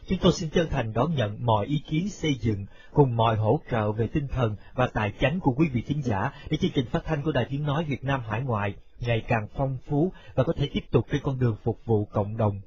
[0.08, 3.60] Chúng tôi xin chân thành đón nhận mọi ý kiến xây dựng cùng mọi hỗ
[3.72, 6.86] trợ về tinh thần và tài chánh của quý vị khán giả để chương trình
[6.86, 10.44] phát thanh của Đài Tiếng Nói Việt Nam hải ngoại ngày càng phong phú và
[10.44, 12.62] có thể tiếp tục trên con đường phục vụ cộng đồng.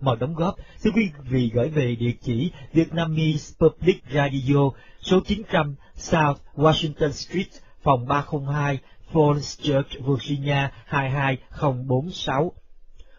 [0.00, 4.70] Mọi đóng góp xin quý vị gửi về địa chỉ Vietnamese Public Radio
[5.00, 7.48] số 900 South Washington Street,
[7.82, 8.78] phòng 302,
[9.12, 12.52] Falls Church, Virginia 22046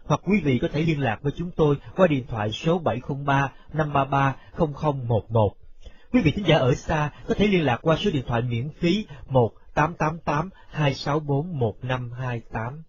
[0.08, 3.52] hoặc quý vị có thể liên lạc với chúng tôi qua điện thoại số 703
[3.74, 5.54] 533 0011.
[6.12, 8.70] Quý vị thính giả ở xa có thể liên lạc qua số điện thoại miễn
[8.80, 12.84] phí 1888 264 1528